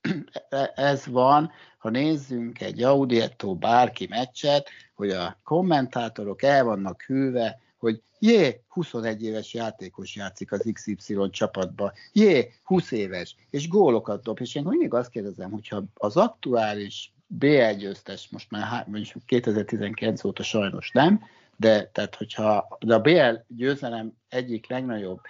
[0.74, 8.02] ez van, ha nézzünk egy Audietto bárki meccset, hogy a kommentátorok el vannak hűve hogy
[8.18, 14.54] jé, 21 éves játékos játszik az XY csapatba, jé, 20 éves, és gólokat dob, és
[14.54, 18.86] én mindig azt kérdezem, hogyha az aktuális BL győztes, most már
[19.26, 21.24] 2019 óta sajnos nem,
[21.56, 25.20] de tehát hogyha de a BL győzelem egyik legnagyobb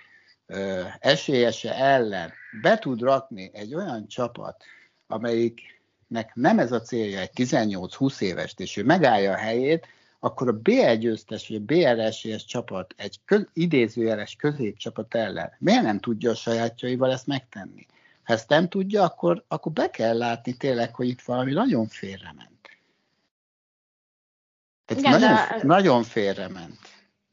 [0.46, 2.32] ö, esélyese ellen
[2.62, 4.64] be tud rakni egy olyan csapat,
[5.06, 9.86] amelyiknek nem ez a célja egy 18-20 éves, és ő megállja a helyét,
[10.18, 15.82] akkor a BL győztes, vagy a BL esélyes csapat egy köz, idézőjeles középcsapat ellen miért
[15.82, 17.86] nem tudja a sajátjaival ezt megtenni?
[18.28, 22.80] Ha ezt nem tudja, akkor, akkor be kell látni tényleg, hogy itt valami nagyon félrement.
[24.84, 25.60] Tehát Igen, nagyon, de...
[25.62, 26.78] nagyon félrement.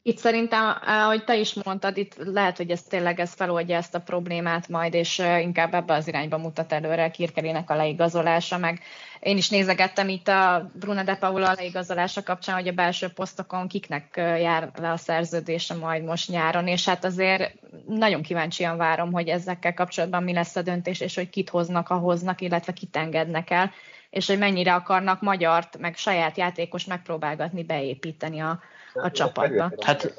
[0.06, 4.00] Itt szerintem, ahogy te is mondtad, itt lehet, hogy ez tényleg ez feloldja ezt a
[4.00, 8.80] problémát majd, és inkább ebbe az irányba mutat előre a Kirkelének a leigazolása, meg
[9.20, 14.12] én is nézegettem itt a Bruna de Paula leigazolása kapcsán, hogy a belső posztokon kiknek
[14.16, 17.52] jár le a szerződése majd most nyáron, és hát azért
[17.86, 21.96] nagyon kíváncsian várom, hogy ezekkel kapcsolatban mi lesz a döntés, és hogy kit hoznak, ha
[21.96, 23.70] hoznak, illetve kit engednek el,
[24.10, 28.60] és hogy mennyire akarnak magyart, meg saját játékos megpróbálgatni, beépíteni a,
[28.94, 29.72] a csapatba.
[29.80, 30.14] Hát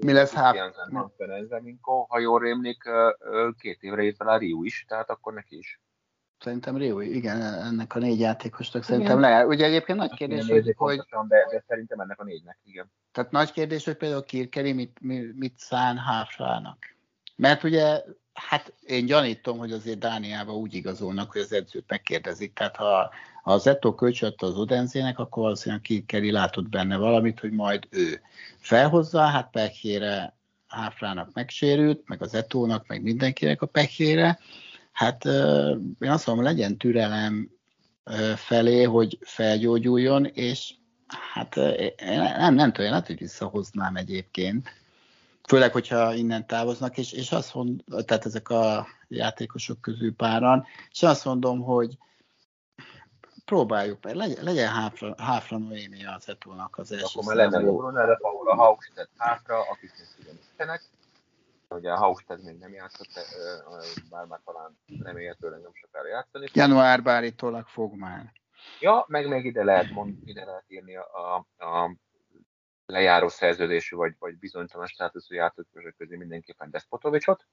[0.00, 0.56] mi lesz hát?
[2.08, 2.82] Ha jól rémlik,
[3.58, 5.80] két évre írt a Riu is, tehát akkor neki is.
[6.38, 9.46] Szerintem Rio, igen, ennek a négy játékosnak szerintem lehet.
[9.46, 10.74] Ugye egyébként nagy kérdés, hogy...
[10.76, 12.92] hogy de, de, szerintem ennek a négynek, igen.
[13.12, 16.78] Tehát nagy kérdés, hogy például Kirkeri mit, mit, mit szán Háfrának.
[17.36, 18.02] Mert ugye,
[18.36, 22.52] hát én gyanítom, hogy azért Dániába úgy igazolnak, hogy az edzőt megkérdezik.
[22.52, 23.10] Tehát ha,
[23.42, 28.20] ha az Eto kölcsönadta az Odenzének, akkor valószínűleg Kirkeri látott benne valamit, hogy majd ő
[28.58, 30.34] felhozza, hát pekére
[30.66, 34.38] Háfrának megsérült, meg az Etónak, meg mindenkinek a pekére
[34.96, 35.24] Hát
[36.00, 37.50] én azt mondom, legyen türelem
[38.36, 40.74] felé, hogy felgyógyuljon, és
[41.32, 41.54] hát
[42.36, 44.68] nem, nem tudom, lehet, hogy visszahoznám egyébként.
[45.48, 51.02] Főleg, hogyha innen távoznak, és, és azt mondom, tehát ezek a játékosok közül páran, és
[51.02, 51.98] azt mondom, hogy
[53.44, 58.06] próbáljuk meg, legyen, legyen háfra, háfra Noémi az Etónak az első Akkor már lenne Bruno,
[58.06, 59.92] de Paula Haugstedt háfra, akik
[60.56, 60.68] nem
[61.68, 63.08] Ugye a Hausted még nem játszott,
[64.10, 66.46] bár már talán remélhetőleg nem sokára játszani.
[66.52, 68.32] Január állítólag fog már.
[68.80, 71.96] Ja, meg még ide lehet, mond, ide lehet írni a, a
[72.86, 77.46] lejáró szerződésű vagy, vagy bizonytalan státuszú játékosok közé mindenképpen Despotovicsot,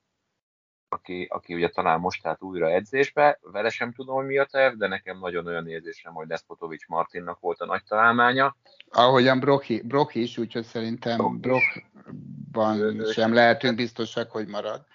[0.89, 4.77] aki, aki ugye talán most állt újra edzésbe, vele sem tudom, hogy mi a terv,
[4.77, 8.55] de nekem nagyon olyan érzésem, hogy Despotovics Martinnak volt a nagy találmánya.
[8.91, 14.86] Ahogyan Broki, Broki is, úgyhogy szerintem Brockban sem lehetünk biztosak, hogy marad.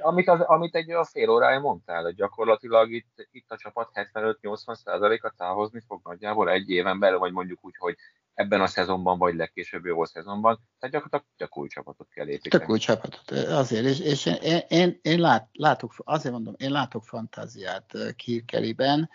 [0.00, 5.32] Amit, az, amit egy olyan fél órája mondtál, hogy gyakorlatilag itt, itt a csapat 75-80%-a
[5.36, 7.96] távozni fog nagyjából egy éven belül, vagy mondjuk úgy, hogy
[8.34, 12.62] ebben a szezonban, vagy legkésőbb jó szezonban, tehát gyakorlatilag csak új csapatot kell építeni.
[12.62, 17.04] Csak új csapatot, azért, és, és én, én, én lát, látok, azért mondom, én látok
[17.04, 19.10] fantáziát Kirkeliben,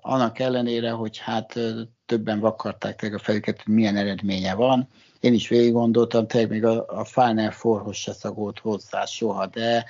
[0.00, 1.58] annak ellenére, hogy hát
[2.06, 4.88] többen vakarták a fejüket, hogy milyen eredménye van.
[5.22, 9.84] Én is végig gondoltam, tényleg még a, a Final Fourhoz se szagolt hozzá soha, de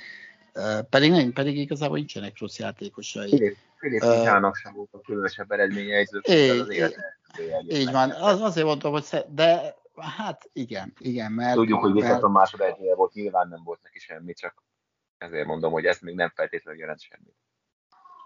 [0.55, 3.57] uh, pedig, nem, pedig igazából nincsenek rossz játékosai.
[3.77, 7.21] Filip uh, sem volt a különösebb eredménye egy az életet
[7.69, 9.75] így van, az, azért mondtam, hogy de
[10.17, 11.55] hát igen, igen, mert...
[11.55, 14.63] Tudjuk, hogy viszont a másodegynél volt, nyilván nem volt neki semmi, csak
[15.19, 17.37] ezért mondom, hogy ez még nem feltétlenül jelent semmit.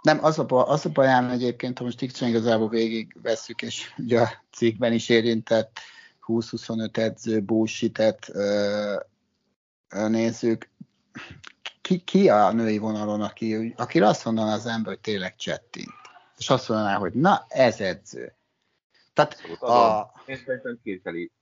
[0.02, 4.20] Nem, az a, az a baján egyébként, ha most Dixon igazából végig veszük, és ugye
[4.20, 5.80] a cikkben is érintett
[6.26, 8.02] 20-25 edző bullshit
[9.88, 10.70] nézzük,
[11.80, 15.92] ki, ki a női vonalon, aki, aki azt mondaná az ember, hogy tényleg csettint,
[16.36, 18.34] és azt mondaná, hogy na, ez edző.
[19.12, 20.10] Tehát a...
[20.26, 21.32] Én szerintem kételi.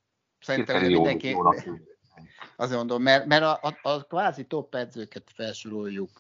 [0.41, 1.29] Szerintem mindenki...
[1.29, 1.43] Jó,
[2.69, 6.11] mondom, mert, mert a, a, a kvázi top edzőket felsoroljuk.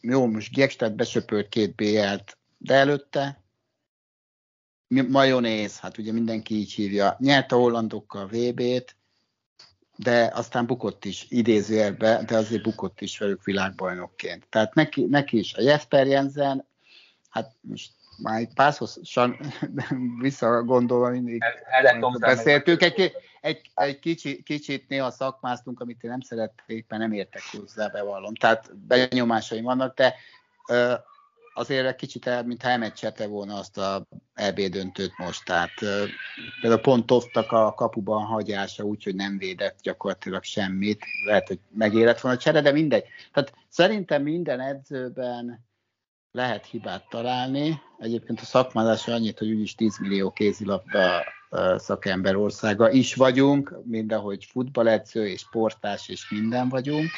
[0.00, 3.39] Jó, most Gekstedt besöpölt két BL-t, de előtte
[4.90, 8.96] majonéz, hát ugye mindenki így hívja, nyert a hollandokkal VB-t,
[9.96, 14.46] de aztán bukott is idézőjelbe, de azért bukott is velük világbajnokként.
[14.48, 16.66] Tehát neki, neki is a Jesper Jensen,
[17.30, 17.90] hát most
[18.22, 18.88] már egy párszor
[20.20, 26.86] visszagondolva mindig el, beszéltünk, egy, egy, egy kicsi, kicsit néha szakmáztunk, amit én nem szerették,
[26.88, 28.34] mert nem értek hozzá, bevallom.
[28.34, 30.14] Tehát benyomásaim vannak, de
[31.54, 35.44] azért egy kicsit el, mintha elmecselte volna azt a EB döntőt most.
[35.44, 35.72] Tehát
[36.60, 41.04] például pont Toftak a kapuban hagyása, úgyhogy nem védett gyakorlatilag semmit.
[41.26, 43.04] Lehet, hogy megérett volna a csere, de mindegy.
[43.32, 45.68] Tehát szerintem minden edzőben
[46.32, 47.80] lehet hibát találni.
[47.98, 51.24] Egyébként a szakmázás annyit, hogy úgyis 10 millió kézilapba
[51.76, 57.10] szakember országa is vagyunk, mindahogy futballedző és sportás és minden vagyunk.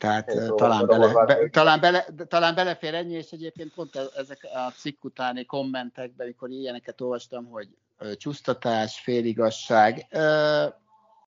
[0.00, 4.48] Tehát Én talán, bele, be, talán, bele, talán belefér ennyi, és egyébként pont e- ezek
[4.54, 7.68] a cikk utáni kommentekben, amikor ilyeneket olvastam, hogy
[8.16, 10.06] csúsztatás, féligasság,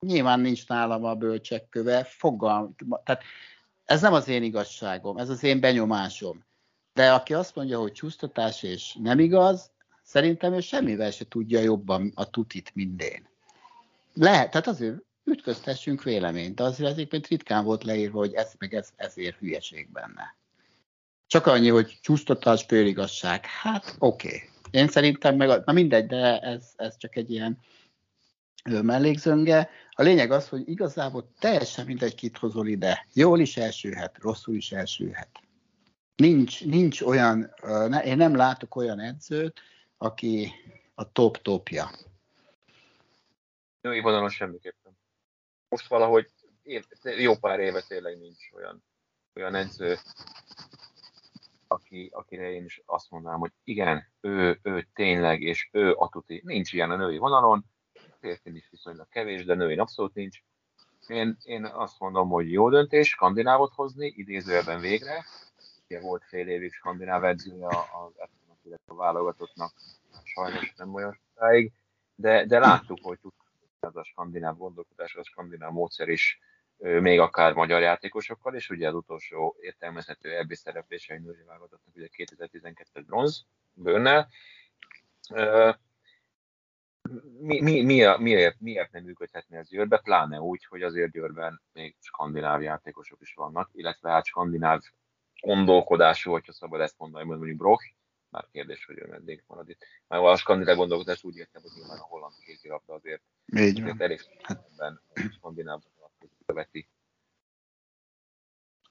[0.00, 3.22] nyilván nincs nálam a bölcsek köve, fogalm, tehát
[3.84, 6.44] ez nem az én igazságom, ez az én benyomásom.
[6.94, 9.70] De aki azt mondja, hogy csúsztatás és nem igaz,
[10.02, 13.28] szerintem ő semmivel se tudja jobban a tutit, mint én.
[14.14, 18.88] Lehet, tehát azért ütköztessünk véleményt, de azért egyébként ritkán volt leírva, hogy ez meg ez,
[18.96, 20.36] ezért hülyeség benne.
[21.26, 23.44] Csak annyi, hogy csúsztatás, féligasság.
[23.44, 24.26] Hát oké.
[24.26, 24.40] Okay.
[24.70, 27.58] Én szerintem meg, na mindegy, de ez, ez csak egy ilyen
[28.64, 29.70] mellékzönge.
[29.90, 33.06] A lényeg az, hogy igazából teljesen mindegy, kit hozol ide.
[33.12, 35.28] Jól is elsőhet, rosszul is elsőhet.
[36.16, 37.54] Nincs, nincs olyan,
[38.04, 39.60] én nem látok olyan edzőt,
[39.96, 40.52] aki
[40.94, 41.90] a top-topja.
[43.80, 44.82] Női vonalon semmiképpen.
[45.72, 46.30] Most valahogy
[46.62, 48.84] év, jó pár éve tényleg nincs olyan,
[49.34, 49.96] olyan edző,
[51.66, 56.42] aki, akire én is azt mondanám, hogy igen, ő, ő tényleg, és ő a tuti.
[56.44, 57.64] Nincs ilyen a női vonalon,
[58.20, 60.38] férfin is viszonylag kevés, de női abszolút nincs.
[61.06, 65.24] Én, én azt mondom, hogy jó döntés skandinávot hozni, idézőjelben végre.
[65.88, 68.28] Ugye volt fél évig skandináv edzője az
[68.62, 69.72] illetve a válogatottnak,
[70.22, 71.72] sajnos nem olyan sokáig,
[72.14, 73.18] de, de láttuk, hogy
[73.83, 76.39] ez a skandináv gondolkodás, a skandináv módszer is
[76.76, 82.07] még akár magyar játékosokkal, és ugye az utolsó értelmezhető EB szereplése egy női válogatottnak ugye
[82.07, 84.28] 2012 bronz bőnnel.
[87.39, 91.97] Mi, mi, mi miért, miért nem működhetne ez Győrbe, pláne úgy, hogy azért Győrben még
[92.01, 94.80] skandináv játékosok is vannak, illetve hát skandináv
[95.41, 97.95] gondolkodású, hogyha szabad ezt mondani, mondjuk Brock,
[98.33, 99.85] már kérdés, hogy ő meddig marad itt.
[100.09, 103.22] Már a skandináv gondolkodás úgy értem, hogy nyilván a holland kézilabda azért,
[103.53, 105.01] azért elég ebben
[105.37, 105.80] skandináv
[106.47, 106.89] követi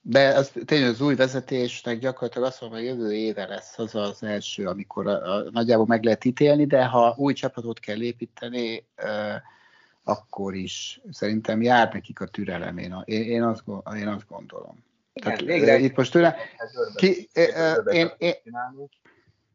[0.01, 4.23] de az, tényleg az új vezetésnek gyakorlatilag azt mondom, hogy jövő éve lesz az az
[4.23, 9.41] első, amikor a, a, nagyjából meg lehet ítélni, de ha új csapatot kell építeni, e,
[10.03, 13.63] akkor is szerintem jár nekik a türelem, én, a, én, én, azt,
[13.95, 14.83] én azt gondolom.
[15.13, 16.35] Igen, Tehát, végre itt most türelem,
[16.95, 17.29] ki,
[17.91, 18.35] én, én,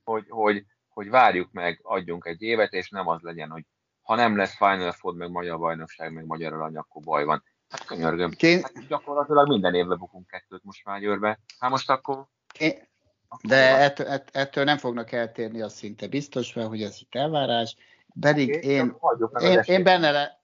[0.07, 3.65] hogy, hogy, hogy várjuk meg, adjunk egy évet, és nem az legyen, hogy
[4.03, 7.45] ha nem lesz Final Four, meg Magyar Bajnokság, meg Magyar Arany, akkor baj van.
[7.69, 8.31] Hát könyörgöm.
[8.31, 8.63] Kén...
[8.63, 11.39] Hát gyakorlatilag minden évben bukunk kettőt most már Győrbe.
[11.59, 12.27] Hát most akkor...
[12.47, 12.89] Kén...
[13.43, 17.77] De ettől, ettől nem fognak eltérni, az szinte biztos fel, hogy ez itt elvárás.
[18.21, 18.97] Pedig okay, én,
[19.41, 20.41] én, én, benne le,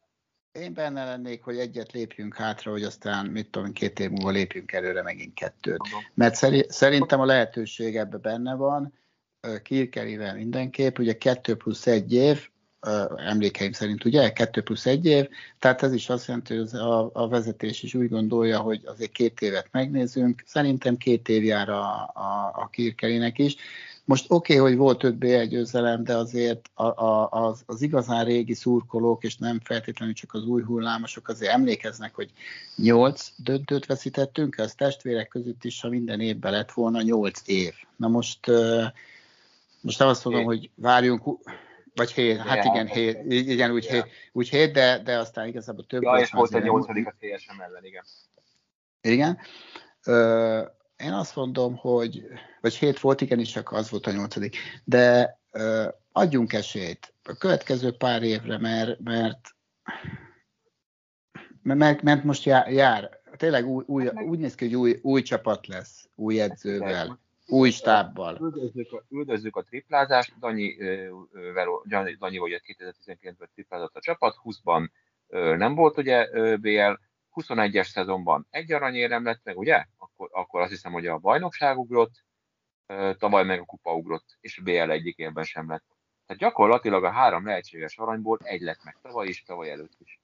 [0.52, 4.72] én benne lennék, hogy egyet lépjünk hátra, hogy aztán, mit tudom, két év múlva lépjünk
[4.72, 5.80] előre megint kettőt.
[6.14, 6.34] Mert
[6.68, 8.94] szerintem a lehetőség ebbe benne van,
[9.62, 12.48] Kirkerivel mindenképp, ugye kettő plusz egy év,
[13.16, 15.28] emlékeim szerint, ugye, kettő plusz egy év,
[15.58, 19.40] tehát ez is azt jelenti, hogy a, a vezetés is úgy gondolja, hogy azért két
[19.40, 21.82] évet megnézünk, szerintem két év jár a,
[22.14, 23.56] a, a Kirkerinek is.
[24.04, 28.24] Most oké, okay, hogy volt öt B1 győzelem, de azért a, a, az, az igazán
[28.24, 32.30] régi szurkolók, és nem feltétlenül csak az új hullámosok azért emlékeznek, hogy
[32.76, 37.72] nyolc döntőt veszítettünk, az testvérek között is, ha minden évben lett volna nyolc év.
[37.96, 38.50] Na most,
[39.82, 41.22] most nem azt mondom, hogy várjunk
[41.94, 46.02] vagy hét, hát igen, hét, igen úgy, hét, úgy hét, de, de aztán igazából több.
[46.02, 48.04] Ja, és volt egy nyolcadik a CSM ellen, igen.
[49.00, 49.38] Igen.
[50.04, 50.62] Ö,
[50.96, 52.24] én azt mondom, hogy,
[52.60, 54.56] vagy hét volt, igen, és csak az volt a nyolcadik.
[54.84, 59.40] De ö, adjunk esélyt a következő pár évre, mert, mert,
[61.62, 65.22] mert, mert most jár, jár tényleg új, új, hát úgy néz ki, hogy új, új
[65.22, 67.21] csapat lesz, új edzővel
[67.52, 68.38] új stábbal.
[68.40, 70.76] Üldözzük a, üldözzük a triplázást, Danyi,
[72.18, 74.88] Danyi, ugye 2019-ben triplázott a csapat, 20-ban
[75.56, 76.26] nem volt ugye
[76.56, 76.92] BL,
[77.34, 79.84] 21-es szezonban egy aranyérem lett meg, ugye?
[79.96, 82.24] Akkor, akkor azt hiszem, hogy a bajnokság ugrott,
[83.18, 85.84] tavaly meg a kupa ugrott, és BL egyik évben sem lett.
[86.26, 90.21] Tehát gyakorlatilag a három lehetséges aranyból egy lett meg tavaly is, tavaly előtt is.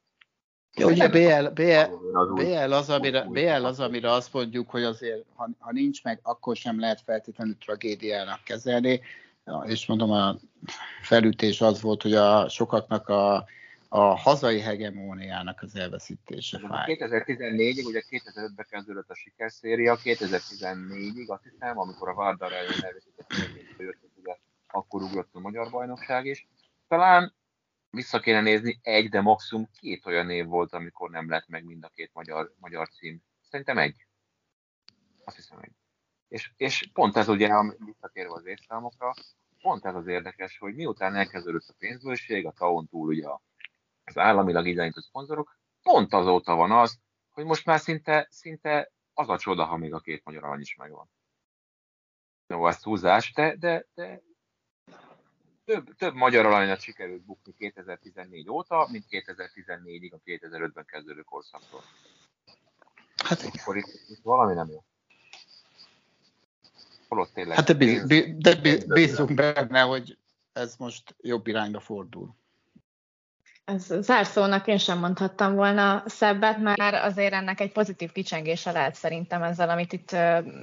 [0.75, 1.95] Ja, ugye BL, BL,
[2.35, 6.57] BL, az, amire, BL az, amire azt mondjuk, hogy azért, ha, ha nincs meg, akkor
[6.57, 9.01] sem lehet feltétlenül tragédiának kezelni.
[9.64, 10.37] És mondom, a
[11.03, 13.47] felütés az volt, hogy a sokaknak a,
[13.89, 16.97] a hazai hegemóniának az elveszítése fáj.
[16.99, 23.33] 2014-ig, ugye 2005-ben kezdődött a sikerszéria, 2014-ig azt hiszem, amikor a Vardar elveszített,
[24.69, 26.49] akkor ugrott a magyar bajnokság is.
[26.89, 27.33] Talán
[27.99, 31.84] vissza kéne nézni, egy, de maximum két olyan év volt, amikor nem lett meg mind
[31.84, 33.22] a két magyar, magyar cím.
[33.49, 34.07] Szerintem egy.
[35.24, 35.72] Azt hiszem egy.
[36.28, 39.14] És, és pont ez ugye, visszatérve az évszámokra,
[39.61, 43.28] pont ez az érdekes, hogy miután elkezdődött a pénzbőség, a TAON túl ugye
[44.05, 46.99] az államilag irányított szponzorok, pont azóta van az,
[47.30, 50.74] hogy most már szinte, szinte az a csoda, ha még a két magyar arany is
[50.74, 51.11] megvan.
[52.46, 54.22] Jó, ez húzás, de, de, de
[55.69, 61.83] több, több magyar alanyat sikerült bukni 2014 óta, mint 2014-ig a 2005-ben kezdődő korszaktól.
[63.25, 63.53] Hát igen.
[63.61, 64.85] Akkor itt, itt valami nem jó.
[67.09, 67.57] Holott tényleg.
[67.57, 68.07] Hát de, biz,
[68.37, 70.19] de bízunk benne, hogy
[70.53, 72.35] ez most jobb irányba fordul.
[73.69, 79.43] Ez zárszónak én sem mondhattam volna szebbet, mert azért ennek egy pozitív kicsengése lehet szerintem
[79.43, 80.16] ezzel, amit itt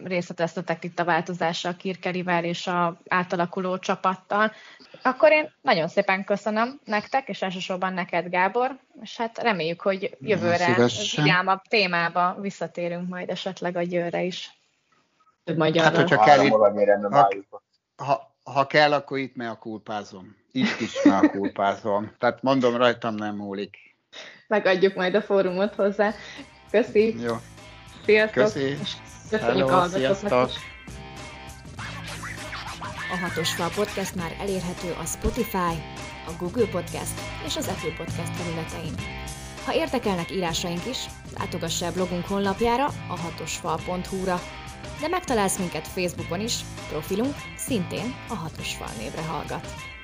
[0.04, 4.52] részleteztetek itt a változással Kirkerivel és a átalakuló csapattal.
[5.02, 10.76] Akkor én nagyon szépen köszönöm nektek, és elsősorban neked, Gábor, és hát reméljük, hogy jövőre
[11.16, 14.60] vigyámabb témába visszatérünk majd esetleg a győre is.
[15.44, 16.48] Több hát, hogyha kell,
[17.96, 20.36] ha, ha, kell, akkor itt meg a kulpázom.
[20.52, 22.12] Itt is meg a kulpázom.
[22.20, 23.78] Tehát mondom, rajtam nem múlik.
[24.48, 26.14] Megadjuk majd a fórumot hozzá.
[26.72, 27.22] Köszi.
[27.22, 27.36] Jó.
[28.06, 28.44] Sziasztok.
[28.44, 28.78] Köszi.
[29.30, 30.50] Köszönjük Hello, a sziasztok.
[33.12, 35.76] A Hatos Fal Podcast már elérhető a Spotify,
[36.28, 38.94] a Google Podcast és az Apple Podcast területein.
[39.66, 41.06] Ha érdekelnek írásaink is,
[41.38, 44.40] látogass el blogunk honlapjára a hatosfal.hu-ra,
[45.02, 46.56] de megtalálsz minket Facebookon is,
[46.90, 49.95] profilunk szintén a Hatos Fal névre hallgat.